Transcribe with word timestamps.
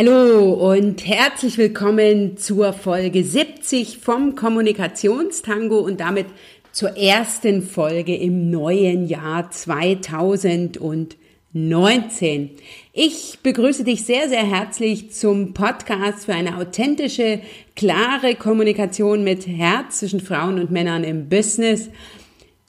Hallo 0.00 0.52
und 0.52 1.04
herzlich 1.08 1.58
willkommen 1.58 2.36
zur 2.36 2.72
Folge 2.72 3.24
70 3.24 3.98
vom 3.98 4.36
Kommunikationstango 4.36 5.80
und 5.80 5.98
damit 5.98 6.26
zur 6.70 6.96
ersten 6.96 7.62
Folge 7.62 8.14
im 8.14 8.48
neuen 8.48 9.08
Jahr 9.08 9.50
2019. 9.50 12.50
Ich 12.92 13.40
begrüße 13.42 13.82
dich 13.82 14.04
sehr, 14.04 14.28
sehr 14.28 14.48
herzlich 14.48 15.10
zum 15.10 15.52
Podcast 15.52 16.26
für 16.26 16.34
eine 16.34 16.58
authentische, 16.58 17.40
klare 17.74 18.36
Kommunikation 18.36 19.24
mit 19.24 19.48
Herz 19.48 19.98
zwischen 19.98 20.20
Frauen 20.20 20.60
und 20.60 20.70
Männern 20.70 21.02
im 21.02 21.28
Business 21.28 21.90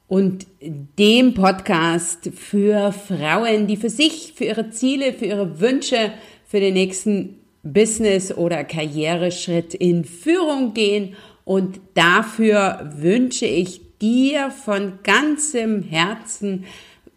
und 0.07 0.48
dem 0.59 1.36
Podcast 1.36 2.32
für 2.34 2.91
Frauen, 2.91 3.68
die 3.68 3.77
für 3.77 3.91
sich, 3.91 4.34
für 4.36 4.46
ihre 4.46 4.71
Ziele, 4.71 5.14
für 5.14 5.25
ihre 5.25 5.59
Wünsche, 5.59 6.11
für 6.50 6.60
den 6.60 6.74
nächsten 6.74 7.36
Business- 7.62 8.36
oder 8.36 8.64
Karriereschritt 8.64 9.76
in 9.76 10.04
Führung 10.04 10.74
gehen. 10.74 11.16
Und 11.46 11.80
dafür 11.94 12.92
wünsche 12.98 13.46
ich 13.46 13.82
dir 14.02 14.50
von 14.50 14.93
ganzem 15.04 15.84
Herzen 15.84 16.66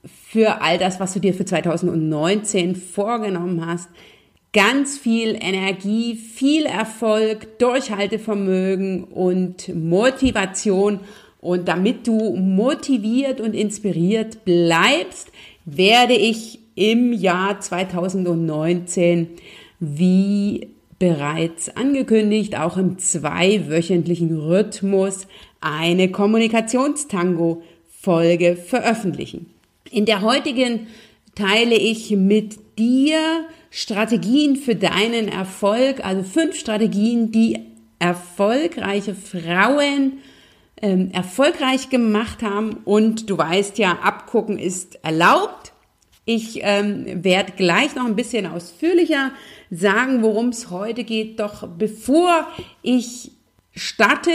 für 0.05 0.61
all 0.61 0.77
das, 0.77 1.01
was 1.01 1.15
du 1.15 1.21
dir 1.21 1.33
für 1.33 1.47
2019 1.47 2.77
vorgenommen 2.77 3.65
hast, 3.65 3.89
ganz 4.53 4.99
viel 4.99 5.39
Energie, 5.41 6.15
viel 6.15 6.67
Erfolg, 6.67 7.59
Durchhaltevermögen 7.59 9.05
und 9.05 9.75
Motivation. 9.75 11.01
Und 11.41 11.69
damit 11.69 12.07
du 12.07 12.37
motiviert 12.37 13.41
und 13.41 13.55
inspiriert 13.55 14.45
bleibst, 14.45 15.29
werde 15.65 16.15
ich 16.15 16.59
im 16.75 17.13
Jahr 17.13 17.61
2019, 17.61 19.29
wie 19.81 20.69
bereits 20.99 21.77
angekündigt, 21.77 22.57
auch 22.57 22.77
im 22.77 22.99
zweiwöchentlichen 22.99 24.37
Rhythmus 24.39 25.27
eine 25.61 26.11
Kommunikationstango-Folge 26.11 28.57
veröffentlichen. 28.57 29.47
In 29.91 30.07
der 30.07 30.23
heutigen 30.23 30.87
teile 31.35 31.75
ich 31.75 32.13
mit 32.13 32.79
dir 32.79 33.45
Strategien 33.71 34.57
für 34.57 34.77
deinen 34.77 35.29
Erfolg, 35.29 36.05
also 36.05 36.23
fünf 36.23 36.57
Strategien, 36.57 37.33
die 37.33 37.59
erfolgreiche 37.99 39.15
Frauen 39.15 40.19
ähm, 40.81 41.11
erfolgreich 41.13 41.89
gemacht 41.89 42.43
haben. 42.43 42.79
Und 42.85 43.31
du 43.31 43.39
weißt 43.39 43.79
ja, 43.79 43.99
abgucken 44.03 44.59
ist 44.59 45.03
erlaubt. 45.05 45.72
Ich 46.25 46.61
ähm, 46.63 47.25
werde 47.25 47.53
gleich 47.57 47.97
noch 47.97 48.07
ein 48.07 48.15
bisschen 48.15 48.47
ausführlicher 48.47 49.33
sagen, 49.71 50.23
worum 50.23 50.51
es 50.51 50.71
heute 50.71 51.03
geht. 51.03 51.41
Doch 51.41 51.67
bevor 51.67 52.47
ich 52.83 53.33
starte, 53.75 54.31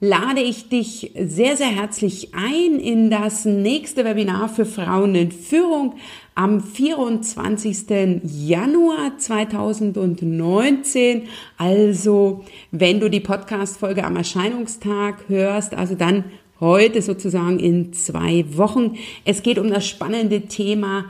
lade 0.00 0.40
ich 0.40 0.70
dich 0.70 1.12
sehr, 1.14 1.58
sehr 1.58 1.68
herzlich 1.68 2.34
ein 2.34 2.80
in 2.80 3.10
das 3.10 3.44
nächste 3.44 4.06
Webinar 4.06 4.48
für 4.48 4.64
Frauen 4.64 5.14
in 5.14 5.30
Führung 5.30 5.96
am 6.34 6.62
24. 6.62 8.22
Januar 8.24 9.18
2019. 9.18 11.24
Also, 11.58 12.46
wenn 12.70 12.98
du 12.98 13.10
die 13.10 13.20
Podcast-Folge 13.20 14.04
am 14.04 14.16
Erscheinungstag 14.16 15.28
hörst, 15.28 15.74
also 15.74 15.96
dann 15.96 16.24
heute 16.60 17.02
sozusagen 17.02 17.58
in 17.58 17.92
zwei 17.92 18.44
Wochen. 18.56 18.96
Es 19.24 19.42
geht 19.42 19.58
um 19.58 19.70
das 19.70 19.86
spannende 19.86 20.42
Thema 20.42 21.06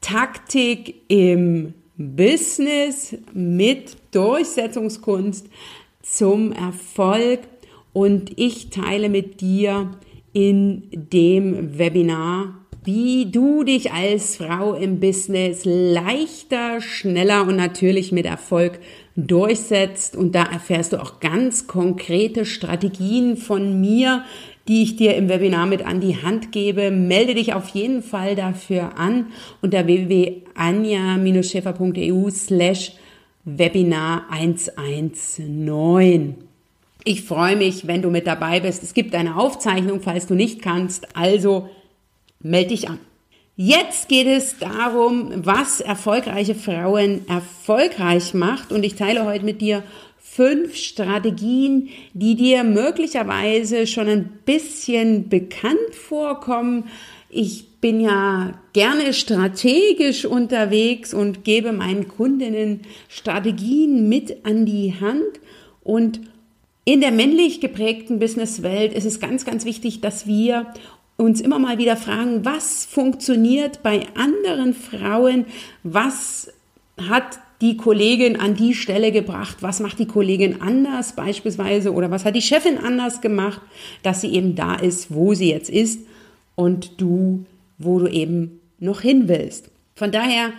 Taktik 0.00 0.94
im 1.08 1.74
Business 1.96 3.16
mit 3.32 3.96
Durchsetzungskunst 4.12 5.48
zum 6.02 6.52
Erfolg 6.52 7.40
und 7.92 8.32
ich 8.38 8.70
teile 8.70 9.08
mit 9.08 9.40
dir 9.40 9.90
in 10.32 10.88
dem 10.90 11.78
Webinar, 11.78 12.54
wie 12.84 13.30
du 13.30 13.62
dich 13.62 13.92
als 13.92 14.36
Frau 14.36 14.74
im 14.74 14.98
Business 14.98 15.60
leichter, 15.64 16.80
schneller 16.80 17.46
und 17.46 17.54
natürlich 17.54 18.10
mit 18.10 18.26
Erfolg 18.26 18.80
durchsetzt. 19.14 20.16
Und 20.16 20.34
da 20.34 20.42
erfährst 20.42 20.92
du 20.92 21.00
auch 21.00 21.20
ganz 21.20 21.68
konkrete 21.68 22.44
Strategien 22.44 23.36
von 23.36 23.80
mir, 23.80 24.24
die 24.68 24.82
ich 24.82 24.96
dir 24.96 25.16
im 25.16 25.28
Webinar 25.28 25.66
mit 25.66 25.84
an 25.84 26.00
die 26.00 26.22
Hand 26.22 26.52
gebe. 26.52 26.90
Melde 26.90 27.34
dich 27.34 27.52
auf 27.54 27.68
jeden 27.70 28.02
Fall 28.02 28.36
dafür 28.36 28.96
an 28.96 29.26
unter 29.60 29.86
www.anja-schäfer.eu 29.86 32.30
slash 32.30 32.92
Webinar 33.44 34.26
119. 34.30 36.36
Ich 37.04 37.22
freue 37.22 37.56
mich, 37.56 37.88
wenn 37.88 38.02
du 38.02 38.10
mit 38.10 38.28
dabei 38.28 38.60
bist. 38.60 38.84
Es 38.84 38.94
gibt 38.94 39.16
eine 39.16 39.36
Aufzeichnung, 39.36 40.00
falls 40.00 40.28
du 40.28 40.34
nicht 40.34 40.62
kannst. 40.62 41.16
Also 41.16 41.68
melde 42.38 42.68
dich 42.68 42.88
an. 42.88 43.00
Jetzt 43.56 44.08
geht 44.08 44.28
es 44.28 44.58
darum, 44.58 45.44
was 45.44 45.80
erfolgreiche 45.80 46.54
Frauen 46.54 47.26
erfolgreich 47.28 48.32
macht. 48.32 48.70
Und 48.72 48.84
ich 48.84 48.94
teile 48.94 49.24
heute 49.24 49.44
mit 49.44 49.60
dir 49.60 49.82
fünf 50.34 50.76
Strategien, 50.76 51.90
die 52.14 52.36
dir 52.36 52.64
möglicherweise 52.64 53.86
schon 53.86 54.08
ein 54.08 54.30
bisschen 54.46 55.28
bekannt 55.28 55.94
vorkommen. 55.94 56.84
Ich 57.28 57.66
bin 57.82 58.00
ja 58.00 58.58
gerne 58.72 59.12
strategisch 59.12 60.24
unterwegs 60.24 61.12
und 61.12 61.44
gebe 61.44 61.72
meinen 61.72 62.08
Kundinnen 62.08 62.80
Strategien 63.08 64.08
mit 64.08 64.46
an 64.46 64.64
die 64.64 64.94
Hand. 64.98 65.40
Und 65.84 66.22
in 66.86 67.02
der 67.02 67.12
männlich 67.12 67.60
geprägten 67.60 68.18
Businesswelt 68.18 68.94
ist 68.94 69.04
es 69.04 69.20
ganz, 69.20 69.44
ganz 69.44 69.66
wichtig, 69.66 70.00
dass 70.00 70.26
wir 70.26 70.72
uns 71.18 71.42
immer 71.42 71.58
mal 71.58 71.76
wieder 71.76 71.96
fragen, 71.96 72.42
was 72.42 72.86
funktioniert 72.86 73.82
bei 73.82 74.06
anderen 74.14 74.72
Frauen, 74.72 75.44
was 75.82 76.50
hat 76.96 77.38
die 77.62 77.76
Kollegin 77.76 78.38
an 78.38 78.54
die 78.54 78.74
Stelle 78.74 79.12
gebracht? 79.12 79.58
Was 79.60 79.80
macht 79.80 80.00
die 80.00 80.06
Kollegin 80.06 80.60
anders 80.60 81.14
beispielsweise? 81.14 81.92
Oder 81.92 82.10
was 82.10 82.24
hat 82.24 82.34
die 82.34 82.42
Chefin 82.42 82.76
anders 82.76 83.20
gemacht, 83.20 83.62
dass 84.02 84.20
sie 84.20 84.34
eben 84.34 84.56
da 84.56 84.74
ist, 84.74 85.14
wo 85.14 85.32
sie 85.32 85.50
jetzt 85.50 85.70
ist 85.70 86.00
und 86.56 87.00
du, 87.00 87.46
wo 87.78 88.00
du 88.00 88.08
eben 88.08 88.60
noch 88.80 89.00
hin 89.00 89.28
willst? 89.28 89.70
Von 89.94 90.10
daher 90.10 90.50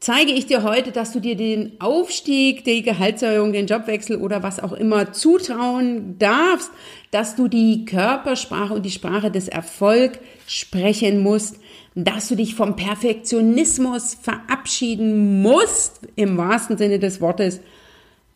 zeige 0.00 0.32
ich 0.32 0.46
dir 0.46 0.62
heute, 0.62 0.92
dass 0.92 1.12
du 1.12 1.20
dir 1.20 1.36
den 1.36 1.78
Aufstieg, 1.78 2.64
die 2.64 2.82
Gehaltserhöhung, 2.82 3.52
den 3.52 3.66
Jobwechsel 3.66 4.16
oder 4.16 4.42
was 4.42 4.58
auch 4.58 4.72
immer 4.72 5.12
zutrauen 5.12 6.18
darfst, 6.18 6.70
dass 7.10 7.36
du 7.36 7.48
die 7.48 7.84
Körpersprache 7.84 8.72
und 8.72 8.86
die 8.86 8.90
Sprache 8.90 9.30
des 9.30 9.48
Erfolgs 9.48 10.18
sprechen 10.46 11.20
musst, 11.20 11.56
dass 11.96 12.28
du 12.28 12.36
dich 12.36 12.54
vom 12.54 12.76
Perfektionismus 12.76 14.14
verabschieden 14.20 15.40
musst, 15.40 16.00
im 16.14 16.36
wahrsten 16.36 16.76
Sinne 16.76 16.98
des 16.98 17.22
Wortes, 17.22 17.60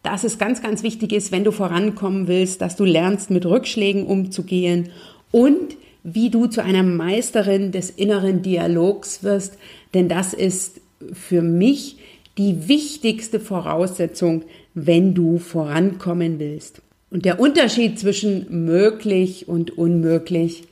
dass 0.02 0.24
es 0.24 0.38
ganz, 0.38 0.62
ganz 0.62 0.82
wichtig 0.82 1.12
ist, 1.12 1.30
wenn 1.30 1.44
du 1.44 1.52
vorankommen 1.52 2.26
willst, 2.26 2.62
dass 2.62 2.76
du 2.76 2.86
lernst, 2.86 3.30
mit 3.30 3.44
Rückschlägen 3.44 4.06
umzugehen 4.06 4.88
und 5.30 5.76
wie 6.02 6.30
du 6.30 6.46
zu 6.46 6.64
einer 6.64 6.82
Meisterin 6.82 7.70
des 7.70 7.90
inneren 7.90 8.40
Dialogs 8.40 9.22
wirst, 9.22 9.58
denn 9.92 10.08
das 10.08 10.32
ist 10.32 10.80
für 11.12 11.42
mich 11.42 11.98
die 12.38 12.66
wichtigste 12.66 13.40
Voraussetzung, 13.40 14.44
wenn 14.72 15.12
du 15.12 15.38
vorankommen 15.38 16.38
willst. 16.38 16.80
Und 17.10 17.26
der 17.26 17.38
Unterschied 17.38 17.98
zwischen 17.98 18.64
möglich 18.64 19.48
und 19.48 19.76
unmöglich 19.76 20.62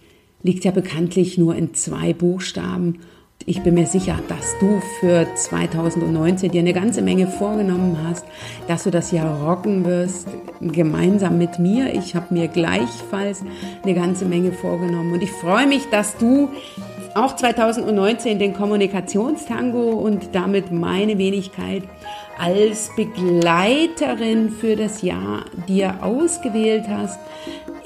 liegt 0.43 0.65
ja 0.65 0.71
bekanntlich 0.71 1.38
nur 1.38 1.54
in 1.54 1.75
zwei 1.75 2.12
Buchstaben. 2.12 3.00
Ich 3.47 3.62
bin 3.62 3.75
mir 3.75 3.87
sicher, 3.87 4.19
dass 4.28 4.59
du 4.59 4.81
für 5.00 5.26
2019 5.34 6.50
dir 6.50 6.60
eine 6.60 6.72
ganze 6.72 7.03
Menge 7.03 7.28
vorgenommen 7.28 7.97
hast, 8.06 8.26
dass 8.66 8.84
du 8.84 8.91
das 8.91 9.10
Jahr 9.10 9.42
rocken 9.42 9.84
wirst, 9.84 10.28
gemeinsam 10.60 11.39
mit 11.39 11.59
mir. 11.59 11.95
Ich 11.95 12.15
habe 12.15 12.34
mir 12.34 12.48
gleichfalls 12.48 13.42
eine 13.83 13.95
ganze 13.95 14.27
Menge 14.27 14.53
vorgenommen 14.53 15.12
und 15.12 15.22
ich 15.22 15.30
freue 15.30 15.66
mich, 15.66 15.89
dass 15.91 16.18
du 16.18 16.51
auch 17.15 17.36
2019 17.36 18.39
den 18.39 18.54
Kommunikationstango 18.54 19.91
und 19.92 20.34
damit 20.34 20.71
meine 20.71 21.16
Wenigkeit 21.16 21.84
als 22.39 22.91
Begleiterin 22.95 24.51
für 24.51 24.77
das 24.77 25.03
Jahr 25.03 25.45
dir 25.66 26.03
ausgewählt 26.03 26.84
hast. 26.89 27.18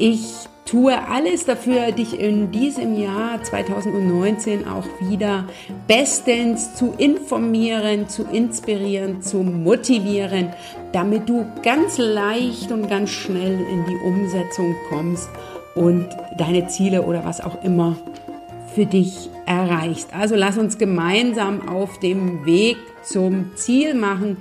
Ich 0.05 0.49
tue 0.65 0.99
alles 1.09 1.45
dafür, 1.45 1.93
dich 1.93 2.19
in 2.19 2.51
diesem 2.51 3.01
Jahr 3.01 3.41
2019 3.41 4.67
auch 4.67 4.85
wieder 4.99 5.45
bestens 5.87 6.75
zu 6.75 6.93
informieren, 6.99 8.09
zu 8.09 8.25
inspirieren, 8.25 9.23
zu 9.23 9.45
motivieren, 9.45 10.49
damit 10.91 11.29
du 11.29 11.47
ganz 11.63 11.99
leicht 11.99 12.73
und 12.73 12.89
ganz 12.89 13.11
schnell 13.11 13.61
in 13.61 13.85
die 13.87 14.05
Umsetzung 14.05 14.75
kommst 14.89 15.31
und 15.77 16.09
deine 16.37 16.67
Ziele 16.67 17.03
oder 17.03 17.25
was 17.25 17.41
auch 17.41 17.63
immer 17.63 17.97
für 18.75 18.87
dich 18.87 19.31
erreichst. 19.47 20.13
Also 20.13 20.35
lass 20.35 20.59
uns 20.59 20.79
gemeinsam 20.79 21.69
auf 21.69 22.01
dem 22.01 22.45
Weg 22.45 22.77
zum 23.05 23.53
Ziel 23.55 23.95
machen 23.95 24.39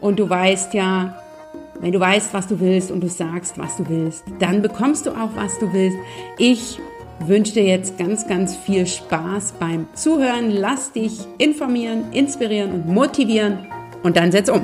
Und 0.00 0.18
du 0.18 0.30
weißt 0.30 0.72
ja, 0.74 1.16
wenn 1.80 1.92
du 1.92 2.00
weißt, 2.00 2.34
was 2.34 2.46
du 2.46 2.60
willst 2.60 2.90
und 2.90 3.00
du 3.00 3.08
sagst, 3.08 3.58
was 3.58 3.76
du 3.76 3.88
willst, 3.88 4.24
dann 4.38 4.62
bekommst 4.62 5.06
du 5.06 5.10
auch, 5.10 5.30
was 5.34 5.58
du 5.58 5.72
willst. 5.72 5.96
Ich 6.38 6.78
wünsche 7.20 7.54
dir 7.54 7.64
jetzt 7.64 7.98
ganz, 7.98 8.26
ganz 8.26 8.56
viel 8.56 8.86
Spaß 8.86 9.54
beim 9.58 9.86
Zuhören. 9.94 10.50
Lass 10.50 10.92
dich 10.92 11.20
informieren, 11.38 12.12
inspirieren 12.12 12.72
und 12.72 12.88
motivieren 12.88 13.66
und 14.02 14.16
dann 14.16 14.30
setz 14.30 14.48
um. 14.48 14.62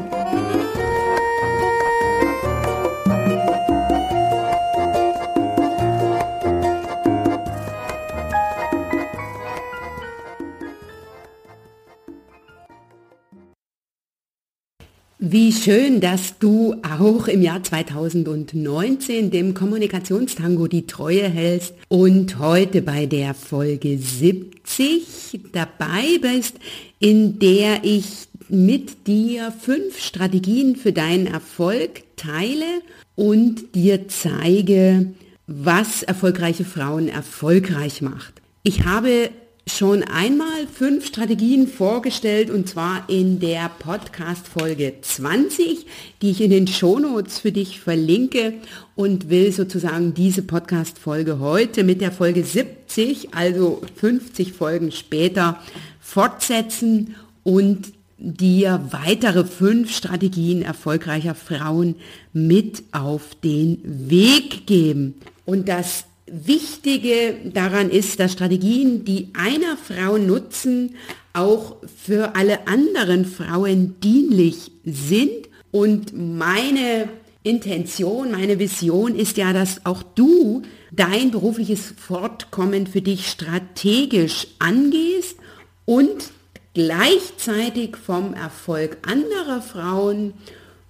Wie 15.18 15.50
schön, 15.50 16.02
dass 16.02 16.38
du 16.38 16.74
auch 16.82 17.26
im 17.26 17.40
Jahr 17.40 17.62
2019 17.62 19.30
dem 19.30 19.54
Kommunikationstango 19.54 20.66
die 20.66 20.86
Treue 20.86 21.26
hältst 21.26 21.72
und 21.88 22.38
heute 22.38 22.82
bei 22.82 23.06
der 23.06 23.32
Folge 23.32 23.96
70 23.96 25.40
dabei 25.52 26.18
bist, 26.20 26.56
in 26.98 27.38
der 27.38 27.82
ich 27.82 28.28
mit 28.50 29.06
dir 29.06 29.54
fünf 29.58 29.98
Strategien 30.00 30.76
für 30.76 30.92
deinen 30.92 31.26
Erfolg 31.26 32.02
teile 32.16 32.82
und 33.14 33.74
dir 33.74 34.08
zeige, 34.08 35.14
was 35.46 36.02
erfolgreiche 36.02 36.66
Frauen 36.66 37.08
erfolgreich 37.08 38.02
macht. 38.02 38.34
Ich 38.62 38.84
habe 38.84 39.30
schon 39.68 40.04
einmal 40.04 40.66
fünf 40.72 41.06
Strategien 41.06 41.66
vorgestellt 41.66 42.50
und 42.50 42.68
zwar 42.68 43.08
in 43.08 43.40
der 43.40 43.68
Podcast-Folge 43.68 44.94
20, 45.00 45.86
die 46.22 46.30
ich 46.30 46.40
in 46.40 46.50
den 46.50 46.68
Shownotes 46.68 47.40
für 47.40 47.50
dich 47.50 47.80
verlinke 47.80 48.54
und 48.94 49.28
will 49.28 49.52
sozusagen 49.52 50.14
diese 50.14 50.42
Podcast-Folge 50.42 51.40
heute 51.40 51.82
mit 51.82 52.00
der 52.00 52.12
Folge 52.12 52.44
70, 52.44 53.34
also 53.34 53.82
50 53.96 54.52
Folgen 54.52 54.92
später, 54.92 55.60
fortsetzen 56.00 57.16
und 57.42 57.92
dir 58.18 58.88
weitere 58.92 59.44
fünf 59.44 59.94
Strategien 59.94 60.62
erfolgreicher 60.62 61.34
Frauen 61.34 61.96
mit 62.32 62.84
auf 62.92 63.34
den 63.42 63.80
Weg 63.84 64.66
geben. 64.66 65.14
Und 65.44 65.68
das 65.68 66.04
Wichtige 66.26 67.36
daran 67.44 67.90
ist, 67.90 68.18
dass 68.18 68.32
Strategien, 68.32 69.04
die 69.04 69.28
einer 69.34 69.76
Frau 69.76 70.18
nutzen, 70.18 70.96
auch 71.32 71.76
für 72.04 72.34
alle 72.34 72.66
anderen 72.66 73.24
Frauen 73.24 74.00
dienlich 74.00 74.72
sind. 74.84 75.48
Und 75.70 76.12
meine 76.16 77.08
Intention, 77.42 78.32
meine 78.32 78.58
Vision 78.58 79.14
ist 79.14 79.36
ja, 79.36 79.52
dass 79.52 79.86
auch 79.86 80.02
du 80.02 80.62
dein 80.90 81.30
berufliches 81.30 81.94
Fortkommen 81.96 82.86
für 82.86 83.02
dich 83.02 83.28
strategisch 83.28 84.48
angehst 84.58 85.36
und 85.84 86.30
gleichzeitig 86.74 87.96
vom 87.96 88.34
Erfolg 88.34 88.98
anderer 89.06 89.62
Frauen, 89.62 90.34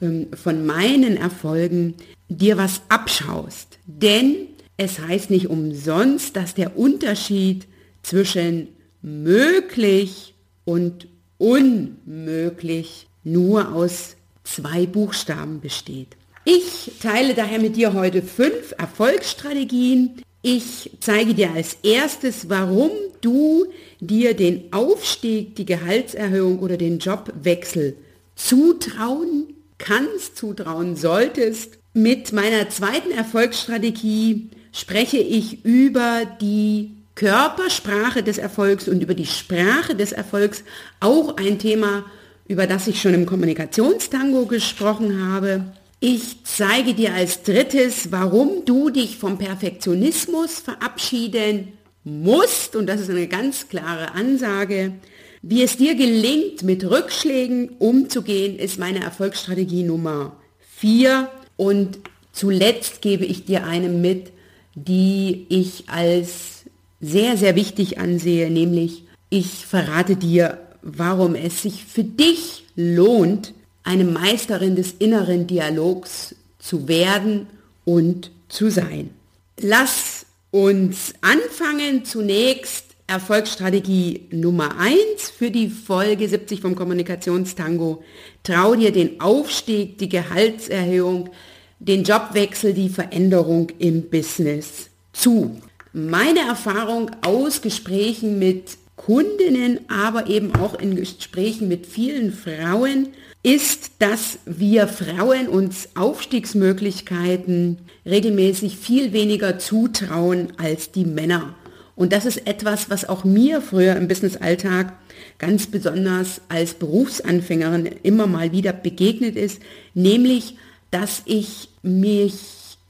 ähm, 0.01 0.29
von 0.35 0.65
meinen 0.65 1.17
Erfolgen, 1.17 1.95
dir 2.29 2.57
was 2.57 2.81
abschaust. 2.89 3.79
Denn 3.87 4.49
es 4.77 4.99
heißt 4.99 5.31
nicht 5.31 5.49
umsonst, 5.49 6.37
dass 6.37 6.55
der 6.55 6.77
Unterschied 6.77 7.67
zwischen 8.03 8.69
möglich 9.03 10.35
und 10.65 11.09
unmöglich 11.39 13.07
nur 13.25 13.73
aus 13.73 14.17
zwei 14.45 14.87
Buchstaben 14.87 15.61
besteht. 15.61 16.09
Ich 16.45 16.93
teile 17.03 17.35
daher 17.35 17.59
mit 17.59 17.77
dir 17.77 17.93
heute 17.93 18.23
fünf 18.23 18.75
Erfolgsstrategien. 18.79 20.23
Ich 20.43 20.93
zeige 21.01 21.35
dir 21.35 21.51
als 21.53 21.79
erstes, 21.83 22.49
warum 22.49 22.91
du 23.21 23.67
dir 23.99 24.35
den 24.35 24.73
Aufstieg, 24.73 25.57
die 25.57 25.67
Gehaltserhöhung 25.67 26.61
oder 26.61 26.77
den 26.77 27.01
Jobwechsel 27.01 27.97
zutrauen 28.37 29.55
kannst, 29.79 30.37
zutrauen 30.37 30.95
solltest. 30.95 31.79
Mit 31.95 32.33
meiner 32.33 32.69
zweiten 32.69 33.11
Erfolgsstrategie 33.11 34.51
spreche 34.77 35.19
ich 35.19 35.65
über 35.65 36.23
die 36.41 36.91
Körpersprache 37.15 38.23
des 38.23 38.37
Erfolgs 38.37 38.89
und 38.89 39.03
über 39.03 39.15
die 39.15 39.25
Sprache 39.25 39.95
des 39.95 40.13
Erfolgs, 40.13 40.65
auch 41.01 41.39
ein 41.39 41.59
Thema, 41.59 42.05
über 42.47 42.67
das 42.67 42.87
ich 42.87 43.01
schon 43.01 43.15
im 43.15 43.25
Kommunikationstango 43.25 44.45
gesprochen 44.45 45.33
habe. 45.33 45.65
Ich 45.99 46.45
zeige 46.45 46.93
dir 46.93 47.15
als 47.15 47.43
drittes, 47.43 48.13
warum 48.13 48.67
du 48.67 48.91
dich 48.91 49.17
vom 49.17 49.39
Perfektionismus 49.39 50.61
verabschieden 50.61 51.73
musst, 52.05 52.77
und 52.77 52.87
das 52.87 53.01
ist 53.01 53.09
eine 53.09 53.29
ganz 53.29 53.69
klare 53.69 54.13
Ansage. 54.13 54.93
Wie 55.41 55.63
es 55.63 55.79
dir 55.79 55.95
gelingt, 55.95 56.65
mit 56.65 56.85
Rückschlägen 56.85 57.71
umzugehen, 57.79 58.59
ist 58.59 58.79
meine 58.79 59.03
Erfolgsstrategie 59.03 59.85
Nummer 59.85 60.37
vier. 60.77 61.31
Und 61.57 61.99
zuletzt 62.33 63.01
gebe 63.01 63.25
ich 63.25 63.47
dir 63.47 63.65
eine 63.65 63.89
mit, 63.89 64.33
die 64.77 65.47
ich 65.49 65.89
als 65.89 66.65
sehr, 67.01 67.37
sehr 67.37 67.57
wichtig 67.57 67.99
ansehe, 67.99 68.51
nämlich 68.51 69.05
ich 69.31 69.67
verrate 69.67 70.17
dir, 70.17 70.59
warum 70.83 71.35
es 71.35 71.63
sich 71.63 71.85
für 71.85 72.05
dich 72.05 72.65
lohnt, 72.77 73.55
eine 73.83 74.05
Meisterin 74.05 74.77
des 74.77 74.93
inneren 74.93 75.47
Dialogs 75.47 76.37
zu 76.59 76.89
werden 76.89 77.47
und 77.85 78.31
zu 78.49 78.71
sein. 78.71 79.11
Lass 79.59 80.27
uns 80.51 81.15
anfangen 81.23 82.05
zunächst 82.05 82.85
Erfolgsstrategie 83.07 84.27
Nummer 84.31 84.79
1 84.79 85.31
für 85.31 85.51
die 85.51 85.69
Folge 85.69 86.29
70 86.29 86.61
vom 86.61 86.75
Kommunikationstango. 86.75 88.03
Trau 88.43 88.75
dir 88.75 88.91
den 88.91 89.21
Aufstieg, 89.21 89.99
die 89.99 90.09
Gehaltserhöhung, 90.09 91.31
den 91.79 92.05
Jobwechsel, 92.05 92.73
die 92.73 92.89
Veränderung 92.89 93.69
im 93.79 94.09
Business 94.09 94.91
zu. 95.13 95.61
Meine 95.93 96.41
Erfahrung 96.41 97.11
aus 97.23 97.63
Gesprächen 97.63 98.39
mit 98.39 98.77
Kundinnen, 98.97 99.81
aber 99.89 100.27
eben 100.27 100.55
auch 100.55 100.79
in 100.79 100.97
Gesprächen 100.97 101.69
mit 101.69 101.87
vielen 101.87 102.33
Frauen 102.33 103.09
ist, 103.43 103.93
dass 104.01 104.39
wir 104.47 104.89
Frauen 104.89 105.49
uns 105.49 105.91
Aufstiegsmöglichkeiten 105.95 107.79
regelmäßig 108.05 108.77
viel 108.77 109.13
weniger 109.13 109.59
zutrauen 109.59 110.53
als 110.57 110.91
die 110.93 111.05
Männer. 111.05 111.55
Und 111.95 112.13
das 112.13 112.27
ist 112.27 112.47
etwas, 112.47 112.91
was 112.91 113.09
auch 113.09 113.25
mir 113.25 113.63
früher 113.63 113.97
im 113.97 114.09
Businessalltag 114.09 114.93
ganz 115.39 115.67
besonders 115.67 116.41
als 116.49 116.75
Berufsanfängerin 116.75 117.87
immer 118.03 118.27
mal 118.27 118.53
wieder 118.53 118.73
begegnet 118.73 119.37
ist, 119.37 119.61
nämlich 119.95 120.57
dass 120.91 121.23
ich 121.25 121.69
mich 121.83 122.35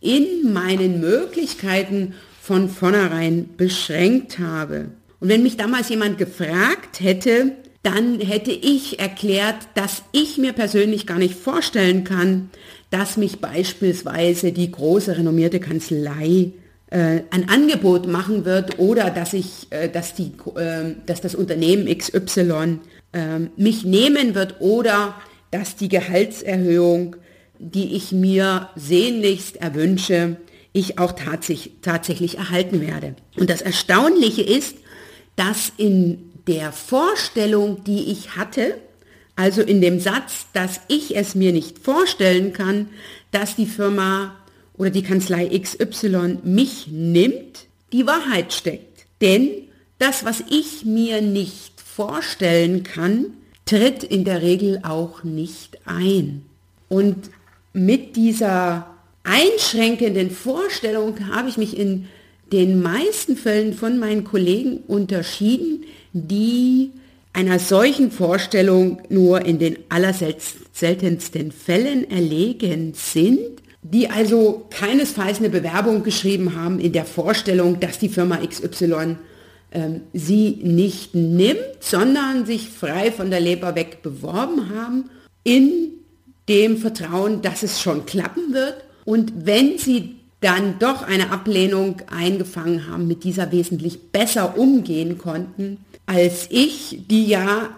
in 0.00 0.52
meinen 0.52 1.00
Möglichkeiten 1.00 2.14
von 2.40 2.68
vornherein 2.68 3.50
beschränkt 3.56 4.38
habe. 4.38 4.86
Und 5.20 5.28
wenn 5.28 5.42
mich 5.42 5.56
damals 5.56 5.88
jemand 5.88 6.18
gefragt 6.18 7.00
hätte, 7.00 7.52
dann 7.82 8.20
hätte 8.20 8.50
ich 8.50 8.98
erklärt, 8.98 9.56
dass 9.74 10.02
ich 10.12 10.38
mir 10.38 10.52
persönlich 10.52 11.06
gar 11.06 11.18
nicht 11.18 11.34
vorstellen 11.34 12.04
kann, 12.04 12.50
dass 12.90 13.16
mich 13.16 13.40
beispielsweise 13.40 14.52
die 14.52 14.70
große 14.70 15.16
renommierte 15.16 15.60
Kanzlei 15.60 16.52
äh, 16.90 17.20
ein 17.30 17.48
Angebot 17.48 18.06
machen 18.06 18.44
wird 18.44 18.78
oder 18.78 19.10
dass 19.10 19.32
ich, 19.32 19.66
äh, 19.70 19.88
dass 19.88 20.14
die, 20.14 20.32
äh, 20.56 20.94
dass 21.06 21.20
das 21.20 21.34
Unternehmen 21.34 21.86
XY 21.86 22.78
äh, 23.12 23.38
mich 23.56 23.84
nehmen 23.84 24.34
wird 24.34 24.60
oder 24.60 25.14
dass 25.50 25.76
die 25.76 25.88
Gehaltserhöhung 25.88 27.16
die 27.58 27.94
ich 27.94 28.12
mir 28.12 28.70
sehnlichst 28.76 29.56
erwünsche, 29.56 30.36
ich 30.72 30.98
auch 30.98 31.12
tatsächlich, 31.12 31.72
tatsächlich 31.82 32.38
erhalten 32.38 32.80
werde. 32.80 33.16
Und 33.36 33.48
das 33.48 33.62
Erstaunliche 33.62 34.42
ist, 34.42 34.76
dass 35.36 35.72
in 35.76 36.32
der 36.46 36.72
Vorstellung, 36.72 37.82
die 37.84 38.10
ich 38.10 38.36
hatte, 38.36 38.76
also 39.36 39.62
in 39.62 39.80
dem 39.80 40.00
Satz, 40.00 40.46
dass 40.52 40.80
ich 40.88 41.16
es 41.16 41.34
mir 41.34 41.52
nicht 41.52 41.78
vorstellen 41.78 42.52
kann, 42.52 42.88
dass 43.30 43.56
die 43.56 43.66
Firma 43.66 44.36
oder 44.74 44.90
die 44.90 45.02
Kanzlei 45.02 45.48
XY 45.58 46.38
mich 46.42 46.88
nimmt, 46.88 47.66
die 47.92 48.06
Wahrheit 48.06 48.52
steckt. 48.52 49.06
Denn 49.20 49.50
das, 49.98 50.24
was 50.24 50.42
ich 50.50 50.84
mir 50.84 51.22
nicht 51.22 51.80
vorstellen 51.80 52.82
kann, 52.82 53.34
tritt 53.64 54.04
in 54.04 54.24
der 54.24 54.42
Regel 54.42 54.80
auch 54.82 55.24
nicht 55.24 55.78
ein. 55.86 56.44
Und 56.88 57.30
mit 57.76 58.16
dieser 58.16 58.86
einschränkenden 59.22 60.30
Vorstellung 60.30 61.28
habe 61.30 61.50
ich 61.50 61.58
mich 61.58 61.78
in 61.78 62.06
den 62.50 62.80
meisten 62.80 63.36
Fällen 63.36 63.74
von 63.74 63.98
meinen 63.98 64.24
Kollegen 64.24 64.78
unterschieden, 64.86 65.84
die 66.14 66.92
einer 67.34 67.58
solchen 67.58 68.10
Vorstellung 68.10 69.02
nur 69.10 69.44
in 69.44 69.58
den 69.58 69.76
allerseltensten 69.90 71.52
Fällen 71.52 72.10
erlegen 72.10 72.94
sind, 72.94 73.40
die 73.82 74.08
also 74.08 74.64
keinesfalls 74.70 75.40
eine 75.40 75.50
Bewerbung 75.50 76.02
geschrieben 76.02 76.56
haben 76.56 76.80
in 76.80 76.92
der 76.92 77.04
Vorstellung, 77.04 77.78
dass 77.78 77.98
die 77.98 78.08
Firma 78.08 78.38
XY 78.38 79.16
ähm, 79.72 80.00
sie 80.14 80.60
nicht 80.62 81.14
nimmt, 81.14 81.60
sondern 81.80 82.46
sich 82.46 82.70
frei 82.70 83.12
von 83.12 83.28
der 83.28 83.40
Leber 83.40 83.74
weg 83.74 84.00
beworben 84.02 84.70
haben, 84.74 85.10
in 85.44 85.96
dem 86.48 86.76
Vertrauen, 86.76 87.42
dass 87.42 87.62
es 87.62 87.80
schon 87.80 88.06
klappen 88.06 88.52
wird. 88.52 88.76
Und 89.04 89.46
wenn 89.46 89.78
sie 89.78 90.16
dann 90.40 90.78
doch 90.78 91.02
eine 91.02 91.30
Ablehnung 91.30 92.02
eingefangen 92.10 92.90
haben, 92.90 93.06
mit 93.08 93.24
dieser 93.24 93.52
wesentlich 93.52 94.10
besser 94.12 94.58
umgehen 94.58 95.18
konnten, 95.18 95.78
als 96.06 96.46
ich, 96.50 97.00
die 97.08 97.26
ja 97.26 97.70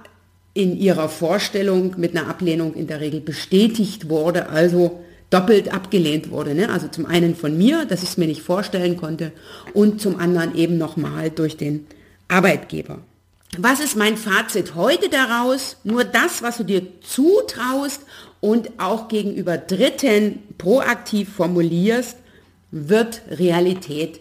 in 0.54 0.76
ihrer 0.76 1.08
Vorstellung 1.08 1.94
mit 1.98 2.16
einer 2.16 2.28
Ablehnung 2.28 2.74
in 2.74 2.86
der 2.86 3.00
Regel 3.00 3.20
bestätigt 3.20 4.08
wurde, 4.08 4.48
also 4.48 5.04
doppelt 5.30 5.72
abgelehnt 5.72 6.30
wurde. 6.30 6.54
Ne? 6.54 6.68
Also 6.68 6.88
zum 6.88 7.06
einen 7.06 7.36
von 7.36 7.56
mir, 7.56 7.84
dass 7.84 8.02
ich 8.02 8.10
es 8.10 8.16
mir 8.16 8.26
nicht 8.26 8.42
vorstellen 8.42 8.96
konnte 8.96 9.32
und 9.72 10.00
zum 10.00 10.18
anderen 10.18 10.54
eben 10.56 10.78
nochmal 10.78 11.30
durch 11.30 11.56
den 11.56 11.86
Arbeitgeber. 12.28 12.98
Was 13.56 13.80
ist 13.80 13.96
mein 13.96 14.16
Fazit 14.16 14.74
heute 14.74 15.08
daraus? 15.08 15.78
Nur 15.84 16.04
das, 16.04 16.42
was 16.42 16.58
du 16.58 16.64
dir 16.64 16.82
zutraust 17.00 18.02
und 18.40 18.78
auch 18.78 19.08
gegenüber 19.08 19.58
Dritten 19.58 20.40
proaktiv 20.58 21.28
formulierst, 21.32 22.16
wird 22.70 23.22
Realität. 23.30 24.20